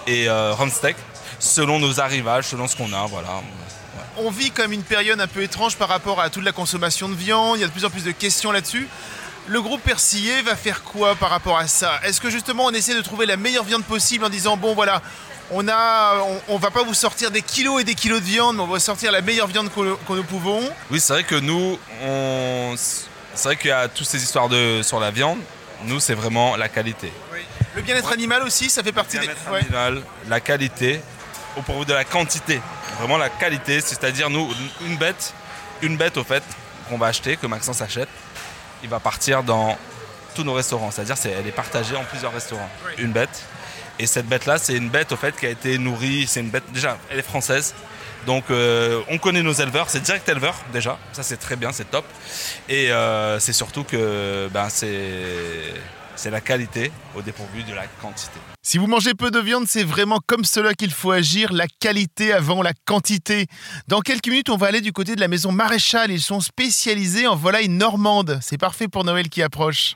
et 0.08 0.28
euh, 0.28 0.54
rhum 0.54 0.70
steak, 0.70 0.96
selon 1.40 1.80
nos 1.80 2.00
arrivages, 2.00 2.46
selon 2.46 2.68
ce 2.68 2.76
qu'on 2.76 2.94
a, 2.94 3.06
voilà. 3.08 3.42
On 4.18 4.30
vit 4.30 4.52
comme 4.52 4.74
une 4.74 4.84
période 4.84 5.22
un 5.22 5.28
peu 5.28 5.42
étrange 5.42 5.78
par 5.78 5.88
rapport 5.88 6.20
à 6.20 6.30
toute 6.30 6.44
la 6.44 6.52
consommation 6.52 7.08
de 7.08 7.16
viande. 7.16 7.58
Il 7.58 7.62
y 7.62 7.64
a 7.64 7.68
de 7.68 7.72
plus 7.72 7.86
en 7.86 7.90
plus 7.90 8.04
de 8.04 8.12
questions 8.12 8.52
là-dessus. 8.52 8.88
Le 9.48 9.62
groupe 9.62 9.82
Persillé 9.82 10.42
va 10.44 10.56
faire 10.56 10.84
quoi 10.84 11.16
par 11.16 11.30
rapport 11.30 11.58
à 11.58 11.68
ça? 11.68 12.00
Est-ce 12.04 12.22
que 12.22 12.30
justement 12.30 12.66
on 12.66 12.72
essaie 12.72 12.96
de 12.96 13.02
trouver 13.02 13.26
la 13.26 13.38
meilleure 13.38 13.64
viande 13.64 13.84
possible 13.84 14.24
en 14.24 14.30
disant 14.30 14.56
bon 14.56 14.76
voilà, 14.76 15.02
on 15.50 15.68
a, 15.68 16.18
on, 16.22 16.42
on 16.56 16.58
va 16.58 16.72
pas 16.72 16.84
vous 16.84 16.94
sortir 16.94 17.32
des 17.32 17.42
kilos 17.42 17.82
et 17.82 17.84
des 17.84 17.96
kilos 17.96 18.22
de 18.22 18.26
viande, 18.26 18.56
mais 18.56 18.62
on 18.62 18.68
va 18.68 18.80
sortir 18.80 19.12
la 19.12 19.22
meilleure 19.22 19.48
viande 19.48 19.70
que, 19.74 19.96
que 20.08 20.14
nous 20.14 20.24
pouvons? 20.24 20.62
Oui, 20.90 21.00
c'est 21.00 21.14
vrai 21.14 21.24
que 21.24 21.36
nous, 21.36 21.78
on, 22.04 22.76
C'est 23.36 23.44
vrai 23.46 23.56
qu'il 23.56 23.70
y 23.70 23.74
a 23.74 23.88
toutes 23.88 24.08
ces 24.08 24.22
histoires 24.22 24.50
de, 24.50 24.82
sur 24.84 25.00
la 25.00 25.12
viande. 25.12 25.40
Nous, 25.86 26.00
c'est 26.00 26.14
vraiment 26.14 26.56
la 26.56 26.70
qualité. 26.70 27.12
Le 27.76 27.82
bien-être 27.82 28.12
animal 28.12 28.44
aussi, 28.44 28.70
ça 28.70 28.84
fait 28.84 28.92
partie 28.92 29.18
des. 29.18 29.28
Bien-être 29.28 29.54
animal, 29.54 30.04
la 30.28 30.40
qualité, 30.40 31.02
au 31.58 31.62
pourvu 31.62 31.86
de 31.86 31.94
la 31.94 32.04
quantité. 32.04 32.62
Vraiment 33.00 33.18
la 33.18 33.30
qualité, 33.30 33.82
c'est-à-dire 33.82 34.30
nous, 34.30 34.50
une 34.86 34.98
bête, 34.98 35.34
une 35.82 35.98
bête 35.98 36.18
au 36.18 36.24
fait, 36.24 36.44
qu'on 36.90 36.98
va 36.98 37.08
acheter, 37.08 37.38
que 37.38 37.48
Maxence 37.48 37.82
achète, 37.82 38.10
il 38.84 38.90
va 38.90 39.00
partir 39.00 39.44
dans 39.44 39.78
tous 40.36 40.44
nos 40.44 40.54
restaurants. 40.54 40.92
C'est-à-dire 40.92 41.18
c'est, 41.18 41.32
elle 41.32 41.48
est 41.48 41.52
partagée 41.52 41.96
en 41.96 42.04
plusieurs 42.04 42.34
restaurants. 42.34 42.70
Une 42.98 43.12
bête. 43.12 43.44
Et 44.00 44.08
cette 44.08 44.28
bête-là, 44.28 44.58
c'est 44.58 44.76
une 44.76 44.90
bête 44.90 45.12
au 45.12 45.18
fait 45.18 45.36
qui 45.36 45.46
a 45.46 45.50
été 45.50 45.78
nourrie. 45.78 46.26
C'est 46.28 46.40
une 46.40 46.50
bête, 46.50 46.64
déjà, 46.72 46.98
elle 47.10 47.20
est 47.20 47.24
française. 47.24 47.74
Donc 48.26 48.46
euh, 48.50 49.02
on 49.10 49.18
connaît 49.18 49.42
nos 49.42 49.54
éleveurs, 49.54 49.90
c'est 49.90 50.02
direct 50.02 50.28
éleveur 50.30 50.56
déjà, 50.72 50.98
ça 51.12 51.24
c'est 51.24 51.38
très 51.38 51.56
bien, 51.56 51.72
c'est 51.72 51.90
top. 51.90 52.06
Et 52.70 52.92
euh, 52.92 53.40
c'est 53.40 53.54
surtout 53.54 53.84
que 53.84 54.48
ben, 54.54 54.70
c'est, 54.70 55.74
c'est 56.16 56.30
la 56.30 56.42
qualité 56.42 56.92
au 57.16 57.22
dépourvu 57.22 57.64
de 57.64 57.74
la 57.74 57.88
quantité. 58.02 58.40
Si 58.62 58.78
vous 58.78 58.88
mangez 58.88 59.14
peu 59.14 59.32
de 59.32 59.40
viande, 59.40 59.66
c'est 59.68 59.84
vraiment 59.84 60.20
comme 60.28 60.46
cela 60.46 60.74
qu'il 60.74 60.92
faut 60.92 61.12
agir, 61.12 61.52
la 61.52 61.68
qualité 61.80 62.32
avant 62.32 62.62
la 62.62 62.74
quantité. 62.86 63.48
Dans 63.88 64.02
quelques 64.02 64.28
minutes, 64.28 64.50
on 64.50 64.58
va 64.58 64.68
aller 64.68 64.82
du 64.82 64.94
côté 64.94 65.16
de 65.16 65.22
la 65.22 65.28
maison 65.28 65.52
Maréchal. 65.52 66.12
Ils 66.12 66.22
sont 66.22 66.40
spécialisés 66.40 67.28
en 67.28 67.36
volaille 67.36 67.70
normande. 67.70 68.40
C'est 68.42 68.58
parfait 68.60 68.88
pour 68.88 69.04
Noël 69.04 69.30
qui 69.30 69.42
approche. 69.42 69.96